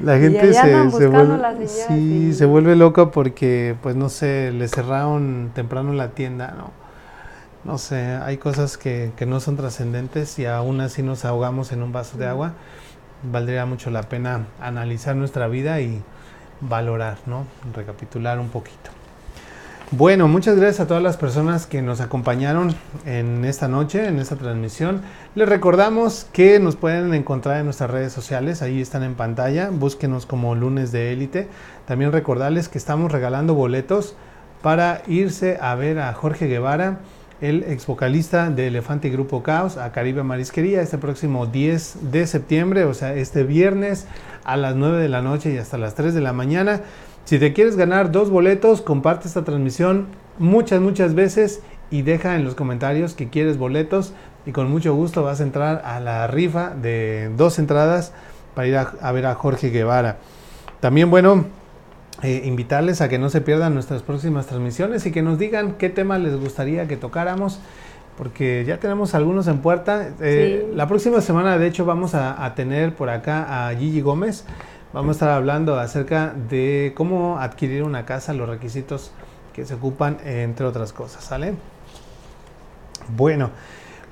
[0.00, 5.52] La gente se, se vuelve, sí, se vuelve loca porque, pues no sé, le cerraron
[5.54, 6.72] temprano la tienda, ¿no?
[7.62, 11.84] No sé, hay cosas que, que no son trascendentes y aún así nos ahogamos en
[11.84, 12.54] un vaso de agua.
[13.22, 16.02] Valdría mucho la pena analizar nuestra vida y
[16.60, 17.46] valorar, ¿no?
[17.72, 18.90] Recapitular un poquito.
[19.94, 22.74] Bueno, muchas gracias a todas las personas que nos acompañaron
[23.04, 25.02] en esta noche, en esta transmisión.
[25.34, 30.24] Les recordamos que nos pueden encontrar en nuestras redes sociales, ahí están en pantalla, búsquenos
[30.24, 31.48] como lunes de élite.
[31.84, 34.16] También recordarles que estamos regalando boletos
[34.62, 37.00] para irse a ver a Jorge Guevara,
[37.42, 42.26] el ex vocalista de Elefante y Grupo Caos, a Caribe Marisquería este próximo 10 de
[42.26, 44.06] septiembre, o sea, este viernes
[44.44, 46.80] a las 9 de la noche y hasta las 3 de la mañana.
[47.24, 50.06] Si te quieres ganar dos boletos, comparte esta transmisión
[50.38, 51.60] muchas, muchas veces
[51.90, 54.12] y deja en los comentarios que quieres boletos
[54.44, 58.12] y con mucho gusto vas a entrar a la rifa de dos entradas
[58.54, 60.18] para ir a, a ver a Jorge Guevara.
[60.80, 61.44] También, bueno,
[62.22, 65.88] eh, invitarles a que no se pierdan nuestras próximas transmisiones y que nos digan qué
[65.90, 67.60] tema les gustaría que tocáramos,
[68.18, 70.08] porque ya tenemos algunos en puerta.
[70.20, 70.76] Eh, Sí.
[70.76, 74.44] La próxima semana, de hecho, vamos a, a tener por acá a Gigi Gómez.
[74.92, 79.10] Vamos a estar hablando acerca de cómo adquirir una casa, los requisitos
[79.54, 81.54] que se ocupan, entre otras cosas, ¿sale?
[83.16, 83.50] Bueno,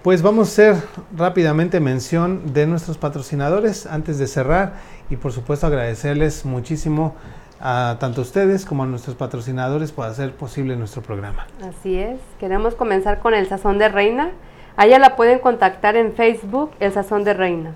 [0.02, 0.76] pues vamos a hacer
[1.14, 4.76] rápidamente mención de nuestros patrocinadores antes de cerrar
[5.10, 7.14] y por supuesto agradecerles muchísimo
[7.60, 11.46] a tanto ustedes como a nuestros patrocinadores por hacer posible nuestro programa.
[11.62, 12.18] Así es.
[12.38, 14.30] Queremos comenzar con el sazón de reina.
[14.78, 17.74] A ella la pueden contactar en Facebook, El Sazón de Reina.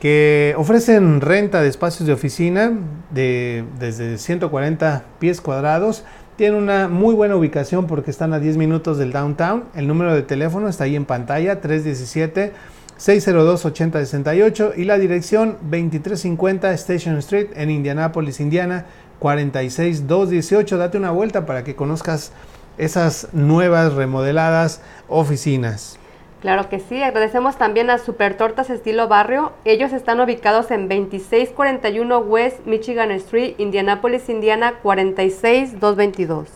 [0.00, 2.72] que ofrecen renta de espacios de oficina
[3.10, 6.04] de desde 140 pies cuadrados.
[6.36, 9.64] Tienen una muy buena ubicación porque están a 10 minutos del downtown.
[9.74, 12.52] El número de teléfono está ahí en pantalla, 317
[12.96, 18.86] 602 8068 y la dirección 2350 Station Street en Indianapolis, Indiana
[19.18, 20.78] 46218.
[20.78, 22.32] Date una vuelta para que conozcas
[22.76, 25.97] esas nuevas remodeladas oficinas.
[26.40, 29.52] Claro que sí, agradecemos también a Super Tortas Estilo Barrio.
[29.64, 36.46] Ellos están ubicados en 2641 West Michigan Street, Indianapolis, Indiana 46222.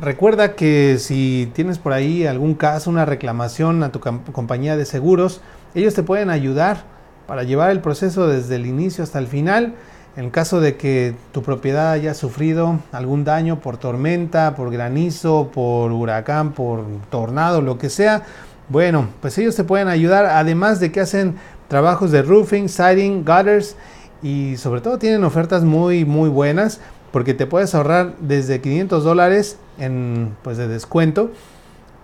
[0.00, 5.40] Recuerda que si tienes por ahí algún caso, una reclamación a tu compañía de seguros,
[5.74, 6.84] ellos te pueden ayudar
[7.26, 9.74] para llevar el proceso desde el inicio hasta el final.
[10.16, 15.92] En caso de que tu propiedad haya sufrido algún daño por tormenta, por granizo, por
[15.92, 18.24] huracán, por tornado, lo que sea,
[18.68, 21.36] bueno, pues ellos te pueden ayudar, además de que hacen
[21.68, 23.76] trabajos de roofing, siding, gutters
[24.22, 26.80] y sobre todo tienen ofertas muy muy buenas
[27.12, 31.30] porque te puedes ahorrar desde 500 dólares en pues de descuento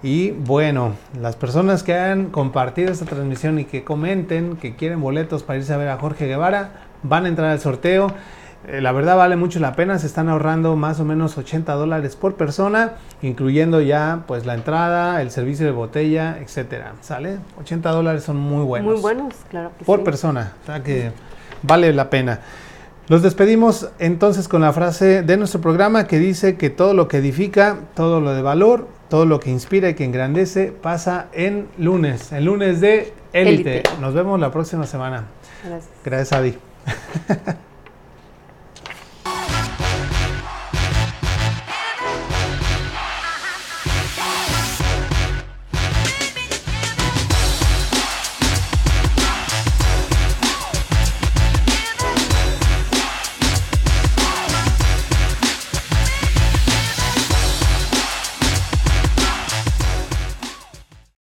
[0.03, 5.43] Y bueno, las personas que han compartido esta transmisión y que comenten que quieren boletos
[5.43, 8.13] para irse a ver a Jorge Guevara, van a entrar al sorteo.
[8.67, 12.15] Eh, la verdad vale mucho la pena, se están ahorrando más o menos 80 dólares
[12.15, 16.93] por persona, incluyendo ya pues la entrada, el servicio de botella, etcétera.
[17.01, 17.37] ¿Sale?
[17.59, 18.93] 80 dólares son muy buenos.
[18.93, 21.11] Muy buenos, claro que Por persona, o sea que
[21.61, 22.39] vale la pena.
[23.07, 27.17] Los despedimos entonces con la frase de nuestro programa que dice que todo lo que
[27.17, 32.31] edifica, todo lo de valor, todo lo que inspira y que engrandece pasa en lunes,
[32.31, 33.83] el lunes de élite.
[34.01, 35.25] Nos vemos la próxima semana.
[35.63, 35.91] Gracias.
[36.03, 36.57] Gracias, Adi.